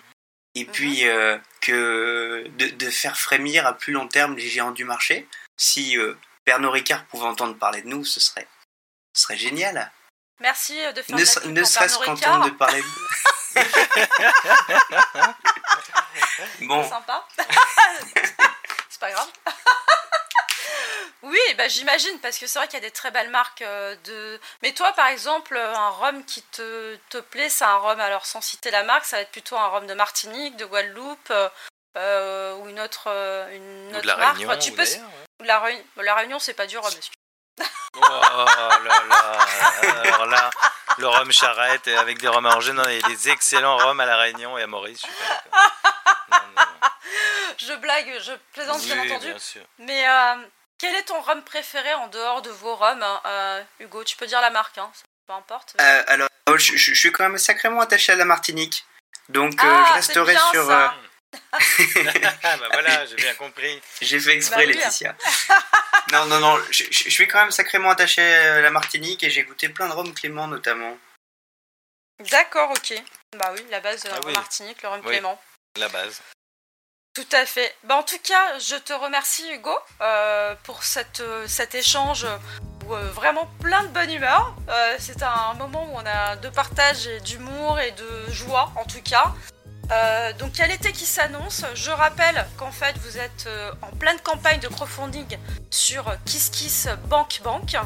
Et 0.54 0.64
Mhm. 0.64 0.72
puis, 0.72 1.06
euh, 1.06 1.38
que 1.60 2.44
de, 2.56 2.66
de 2.70 2.90
faire 2.90 3.16
frémir 3.18 3.66
à 3.66 3.74
plus 3.74 3.92
long 3.92 4.08
terme 4.08 4.34
les 4.36 4.48
géants 4.48 4.70
du 4.72 4.84
marché. 4.84 5.28
Si 5.56 5.96
euh, 5.98 6.16
Pernod 6.44 6.72
Ricard 6.72 7.04
pouvait 7.06 7.26
entendre 7.26 7.56
parler 7.58 7.82
de 7.82 7.88
nous, 7.88 8.04
ce 8.04 8.18
serait, 8.18 8.48
ce 9.14 9.22
serait 9.22 9.36
génial. 9.36 9.92
Merci 10.40 10.80
euh, 10.82 10.92
de 10.92 11.02
faire 11.02 11.16
Ne, 11.16 11.22
de 11.22 11.40
la 11.44 11.50
ne 11.60 11.64
serait-ce 11.64 11.98
qu'entendre 11.98 12.46
de 12.46 12.50
parler 12.50 12.82
de 12.82 12.86
Bon, 16.66 16.88
Sympa. 16.88 17.26
c'est 18.88 19.00
pas 19.00 19.10
grave. 19.10 19.28
Oui, 21.22 21.38
bah, 21.56 21.68
j'imagine, 21.68 22.18
parce 22.20 22.38
que 22.38 22.46
c'est 22.46 22.58
vrai 22.58 22.66
qu'il 22.68 22.78
y 22.78 22.82
a 22.82 22.86
des 22.86 22.90
très 22.90 23.10
belles 23.10 23.30
marques 23.30 23.62
euh, 23.62 23.94
de. 24.04 24.40
Mais 24.62 24.72
toi, 24.72 24.92
par 24.92 25.06
exemple, 25.08 25.56
euh, 25.56 25.74
un 25.74 25.90
rhum 25.90 26.24
qui 26.24 26.42
te, 26.42 26.96
te 27.10 27.18
plaît, 27.18 27.48
c'est 27.48 27.64
un 27.64 27.76
rhum, 27.76 28.00
alors 28.00 28.24
sans 28.26 28.40
citer 28.40 28.70
la 28.70 28.82
marque, 28.84 29.04
ça 29.04 29.16
va 29.16 29.22
être 29.22 29.30
plutôt 29.32 29.56
un 29.56 29.66
rhum 29.68 29.86
de 29.86 29.94
Martinique, 29.94 30.56
de 30.56 30.64
Guadeloupe, 30.64 31.32
euh, 31.96 32.54
ou 32.56 32.68
une 32.68 32.80
autre, 32.80 33.08
une 33.52 33.96
Ou 33.96 34.00
de 34.00 34.06
la 34.06 34.16
marque. 34.16 34.36
Réunion, 34.36 34.50
Enfin, 34.50 34.58
tu 34.58 34.70
ou 34.72 34.76
peux... 34.76 34.82
ouais. 34.82 35.00
la, 35.46 35.60
Réunion... 35.60 35.84
la 35.96 36.14
Réunion, 36.14 36.38
c'est 36.38 36.54
pas 36.54 36.66
du 36.66 36.78
rhum. 36.78 36.90
Oh 37.96 38.00
là 38.00 38.78
là 39.08 39.38
Alors 40.04 40.26
là, 40.26 40.50
le 40.98 41.08
rhum 41.08 41.32
charrette 41.32 41.88
avec 41.88 42.18
des 42.18 42.28
rhums 42.28 42.46
arrangés. 42.46 42.72
Non, 42.72 42.84
il 42.88 43.00
y 43.00 43.04
a 43.04 43.08
des 43.08 43.28
excellents 43.28 43.76
rhums 43.76 43.98
à 44.00 44.06
La 44.06 44.16
Réunion 44.16 44.56
et 44.56 44.62
à 44.62 44.66
Maurice, 44.66 45.00
je 45.02 45.06
suis 45.06 45.16
pas 45.16 45.34
d'accord. 45.34 45.70
Non, 46.30 46.38
non, 46.38 46.52
non. 46.56 46.88
Je 47.58 47.72
blague, 47.74 48.20
je 48.22 48.32
plaisante, 48.52 48.80
bien 48.82 49.02
entendu. 49.02 49.26
bien 49.30 49.38
sûr. 49.38 49.62
Mais 49.78 50.08
euh, 50.08 50.34
quel 50.80 50.94
est 50.96 51.02
ton 51.04 51.20
rhum 51.20 51.42
préféré 51.44 51.92
en 51.94 52.08
dehors 52.08 52.42
de 52.42 52.50
vos 52.50 52.74
rhums, 52.74 53.02
hein, 53.02 53.20
euh, 53.26 53.62
Hugo? 53.80 54.02
Tu 54.04 54.16
peux 54.16 54.26
dire 54.26 54.40
la 54.40 54.50
marque, 54.50 54.78
hein, 54.78 54.90
peu 55.26 55.32
importe. 55.34 55.76
euh, 55.80 56.02
alors, 56.06 56.28
je, 56.48 56.76
je- 56.76 56.94
je 56.94 56.98
suis 56.98 57.12
quand 57.12 57.28
même 57.28 57.38
sacrément 57.38 57.80
attaché 57.80 58.12
à 58.12 58.16
la 58.16 58.24
Martinique. 58.24 58.84
Donc, 59.28 59.52
euh, 59.62 59.66
Ah, 59.68 59.84
je 59.88 59.92
resterai 59.94 60.32
bien, 60.32 60.50
sur. 60.50 60.66
ça. 60.66 60.94
euh, 61.34 61.38
ah 62.42 62.56
bah 62.56 62.68
voilà, 62.72 63.06
j'ai 63.06 63.14
bien 63.16 63.34
compris. 63.34 63.80
J'ai 64.00 64.18
fait 64.18 64.32
exprès, 64.34 64.66
Bah. 64.66 64.72
Laetitia. 64.72 65.14
non, 66.12 66.24
non, 66.26 66.40
non, 66.40 66.58
je, 66.70 66.84
je- 66.90 67.04
je 67.04 67.10
suis 67.10 67.28
quand 67.28 67.38
même 67.40 67.50
sacrément 67.52 67.90
attaché 67.90 68.22
à 68.22 68.60
la 68.60 68.70
Martinique 68.70 69.22
et 69.22 69.30
j'ai 69.30 69.44
goûté 69.44 69.68
plein 69.68 69.88
de 69.88 69.92
rhum 69.92 70.12
Clément 70.14 70.48
notamment. 70.48 70.98
D'accord, 72.18 72.70
ok. 72.70 72.94
Bah 73.36 73.52
oui, 73.54 73.64
la 73.70 73.80
base 73.80 74.02
de 74.02 74.10
Ah 74.12 74.18
oui. 74.26 74.32
Martinique, 74.32 74.82
le 74.82 74.88
rhum 74.88 75.00
Oui. 75.04 75.12
Clément. 75.12 75.40
La 75.78 75.88
base. 75.88 76.20
Tout 77.14 77.26
à 77.32 77.44
fait. 77.44 77.74
Bah, 77.84 77.96
en 77.96 78.02
tout 78.04 78.18
cas, 78.22 78.58
je 78.60 78.76
te 78.76 78.92
remercie 78.92 79.42
Hugo 79.52 79.76
euh, 80.00 80.54
pour 80.62 80.84
cette, 80.84 81.18
euh, 81.20 81.44
cet 81.48 81.74
échange 81.74 82.24
où, 82.86 82.94
euh, 82.94 83.10
vraiment 83.10 83.48
plein 83.60 83.82
de 83.82 83.88
bonne 83.88 84.12
humeur. 84.12 84.54
Euh, 84.68 84.94
C'est 85.00 85.20
un 85.24 85.54
moment 85.54 85.84
où 85.86 85.96
on 85.96 86.06
a 86.06 86.36
de 86.36 86.48
partage 86.48 87.08
et 87.08 87.18
d'humour 87.20 87.80
et 87.80 87.90
de 87.92 88.30
joie 88.30 88.70
en 88.76 88.84
tout 88.84 89.02
cas. 89.02 89.32
Donc 90.38 90.56
il 90.56 90.60
y 90.60 90.62
a 90.62 90.68
l'été 90.68 90.92
qui 90.92 91.04
s'annonce? 91.04 91.64
Je 91.74 91.90
rappelle 91.90 92.46
qu'en 92.56 92.70
fait 92.70 92.96
vous 92.98 93.18
êtes 93.18 93.48
en 93.82 93.90
pleine 93.96 94.20
campagne 94.20 94.60
de 94.60 94.68
crowdfunding 94.68 95.36
sur 95.68 96.04
KissKissBankBank. 96.26 97.76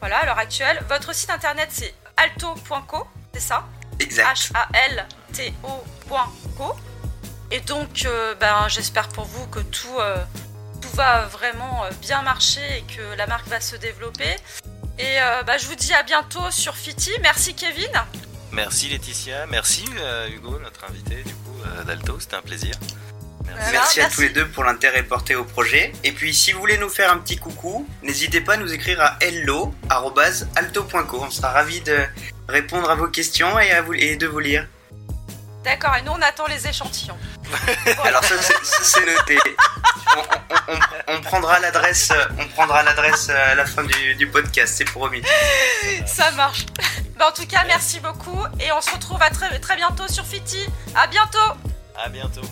Voilà 0.00 0.20
à 0.20 0.24
l'heure 0.24 0.38
actuelle. 0.38 0.82
Votre 0.88 1.14
site 1.14 1.28
internet 1.28 1.68
c'est 1.70 1.94
alto.co, 2.16 3.06
c'est 3.34 3.40
ça? 3.40 3.64
Exact. 4.00 4.34
H-A-L-T-O.co. 4.54 5.52
Et 7.52 7.60
donc, 7.60 8.06
euh, 8.06 8.34
ben, 8.40 8.66
j'espère 8.68 9.08
pour 9.08 9.26
vous 9.26 9.46
que 9.48 9.60
tout, 9.60 9.98
euh, 10.00 10.16
tout 10.80 10.88
va 10.94 11.26
vraiment 11.26 11.84
euh, 11.84 11.90
bien 12.00 12.22
marcher 12.22 12.78
et 12.78 12.82
que 12.82 13.14
la 13.16 13.26
marque 13.26 13.46
va 13.46 13.60
se 13.60 13.76
développer. 13.76 14.36
Et 14.98 15.20
euh, 15.20 15.42
bah, 15.42 15.58
je 15.58 15.66
vous 15.66 15.74
dis 15.74 15.92
à 15.92 16.02
bientôt 16.02 16.50
sur 16.50 16.74
Fiti. 16.74 17.10
Merci 17.20 17.54
Kevin. 17.54 17.90
Merci 18.52 18.88
Laetitia, 18.88 19.46
merci 19.46 19.84
euh, 19.98 20.28
Hugo, 20.28 20.58
notre 20.60 20.84
invité 20.84 21.22
du 21.24 21.34
coup 21.34 21.56
euh, 21.64 21.84
d'Alto, 21.84 22.18
c'était 22.20 22.36
un 22.36 22.42
plaisir. 22.42 22.74
Merci. 23.44 23.60
Voilà, 23.60 23.72
Merci 23.72 24.00
à 24.00 24.02
merci. 24.04 24.16
tous 24.16 24.22
les 24.22 24.28
deux 24.30 24.48
pour 24.48 24.64
l'intérêt 24.64 25.02
porté 25.02 25.34
au 25.34 25.44
projet. 25.44 25.92
Et 26.04 26.12
puis, 26.12 26.32
si 26.32 26.52
vous 26.52 26.60
voulez 26.60 26.78
nous 26.78 26.88
faire 26.88 27.12
un 27.12 27.18
petit 27.18 27.36
coucou, 27.36 27.86
n'hésitez 28.02 28.40
pas 28.40 28.54
à 28.54 28.56
nous 28.56 28.72
écrire 28.72 29.00
à 29.00 29.18
hello.alto.co. 29.20 31.22
On 31.22 31.30
sera 31.30 31.50
ravis 31.50 31.82
de 31.82 31.98
répondre 32.48 32.90
à 32.90 32.94
vos 32.94 33.08
questions 33.08 33.58
et, 33.58 33.72
à 33.72 33.82
vous, 33.82 33.94
et 33.94 34.16
de 34.16 34.26
vous 34.26 34.38
lire. 34.38 34.66
D'accord, 35.64 35.96
et 35.96 36.02
nous 36.02 36.12
on 36.12 36.22
attend 36.22 36.46
les 36.46 36.66
échantillons. 36.66 37.16
Alors, 38.04 38.24
ça, 38.24 38.34
c'est- 38.40 39.06
noté. 39.06 39.38
On, 40.16 40.20
on- 40.20 40.74
on- 40.74 41.16
on 41.16 41.20
prendra 41.22 41.58
l'adresse 41.60 42.10
euh, 42.10 42.24
on 42.38 42.46
prendra 42.48 42.82
l'adresse 42.82 43.28
euh, 43.30 43.52
à 43.52 43.54
la 43.54 43.64
fin 43.66 43.84
du, 43.84 44.14
du 44.14 44.26
podcast, 44.28 44.74
c'est 44.76 44.84
promis. 44.84 45.22
Ça 46.06 46.30
marche. 46.32 46.66
Bah, 47.18 47.28
en 47.28 47.32
tout 47.32 47.46
cas, 47.46 47.64
merci 47.66 48.00
beaucoup 48.00 48.42
et 48.60 48.70
on 48.72 48.80
se 48.80 48.90
retrouve 48.90 49.22
à 49.22 49.30
très, 49.30 49.58
très 49.60 49.76
bientôt 49.76 50.06
sur 50.08 50.24
Fiti. 50.24 50.66
À 50.94 51.06
bientôt. 51.06 51.38
À 52.02 52.08
bientôt. 52.08 52.42